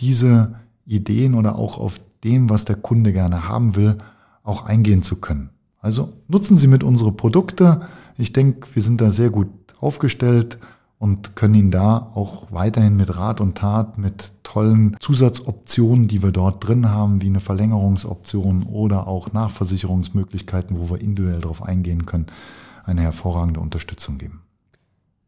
diese 0.00 0.54
Ideen 0.86 1.34
oder 1.34 1.56
auch 1.56 1.78
auf 1.78 2.00
dem, 2.24 2.50
was 2.50 2.64
der 2.64 2.76
Kunde 2.76 3.12
gerne 3.12 3.48
haben 3.48 3.76
will, 3.76 3.98
auch 4.42 4.64
eingehen 4.64 5.02
zu 5.02 5.16
können. 5.16 5.50
Also 5.80 6.12
nutzen 6.28 6.56
Sie 6.56 6.66
mit 6.66 6.82
unsere 6.82 7.12
Produkte. 7.12 7.82
Ich 8.18 8.32
denke, 8.32 8.68
wir 8.74 8.82
sind 8.82 9.00
da 9.00 9.10
sehr 9.10 9.30
gut 9.30 9.48
aufgestellt 9.80 10.58
und 11.00 11.34
können 11.34 11.54
Ihnen 11.54 11.70
da 11.70 12.10
auch 12.14 12.52
weiterhin 12.52 12.94
mit 12.94 13.16
Rat 13.16 13.40
und 13.40 13.56
Tat, 13.56 13.96
mit 13.96 14.32
tollen 14.42 14.98
Zusatzoptionen, 15.00 16.08
die 16.08 16.22
wir 16.22 16.30
dort 16.30 16.68
drin 16.68 16.90
haben, 16.90 17.22
wie 17.22 17.28
eine 17.28 17.40
Verlängerungsoption 17.40 18.64
oder 18.64 19.08
auch 19.08 19.32
Nachversicherungsmöglichkeiten, 19.32 20.78
wo 20.78 20.90
wir 20.90 21.00
individuell 21.00 21.40
darauf 21.40 21.62
eingehen 21.62 22.04
können, 22.04 22.26
eine 22.84 23.00
hervorragende 23.00 23.60
Unterstützung 23.60 24.18
geben. 24.18 24.42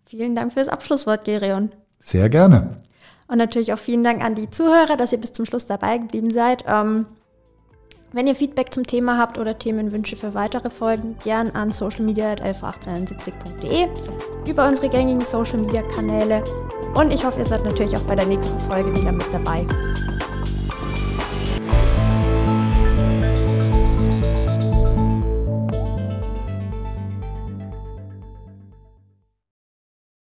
Vielen 0.02 0.34
Dank 0.34 0.52
für 0.52 0.58
das 0.58 0.68
Abschlusswort, 0.68 1.24
Gerion. 1.24 1.70
Sehr 1.98 2.28
gerne. 2.28 2.76
Und 3.26 3.38
natürlich 3.38 3.72
auch 3.72 3.78
vielen 3.78 4.04
Dank 4.04 4.22
an 4.22 4.34
die 4.34 4.50
Zuhörer, 4.50 4.98
dass 4.98 5.14
ihr 5.14 5.20
bis 5.20 5.32
zum 5.32 5.46
Schluss 5.46 5.66
dabei 5.66 5.96
geblieben 5.96 6.30
seid. 6.30 6.64
Ähm, 6.66 7.06
wenn 8.12 8.26
ihr 8.26 8.34
Feedback 8.34 8.72
zum 8.72 8.86
Thema 8.86 9.18
habt 9.18 9.36
oder 9.38 9.58
Themenwünsche 9.58 10.16
für 10.16 10.32
weitere 10.34 10.70
Folgen, 10.70 11.16
gern 11.24 11.50
an 11.50 11.70
socialmedia.111870.de 11.70 13.88
über 14.48 14.66
unsere 14.68 14.88
gängigen 14.88 15.22
Social 15.22 15.58
Media 15.58 15.82
Kanäle. 15.82 16.44
Und 16.94 17.12
ich 17.12 17.24
hoffe, 17.24 17.40
ihr 17.40 17.46
seid 17.46 17.64
natürlich 17.64 17.96
auch 17.96 18.02
bei 18.02 18.14
der 18.14 18.26
nächsten 18.26 18.58
Folge 18.70 18.94
wieder 18.94 19.10
mit 19.12 19.32
dabei. 19.32 19.66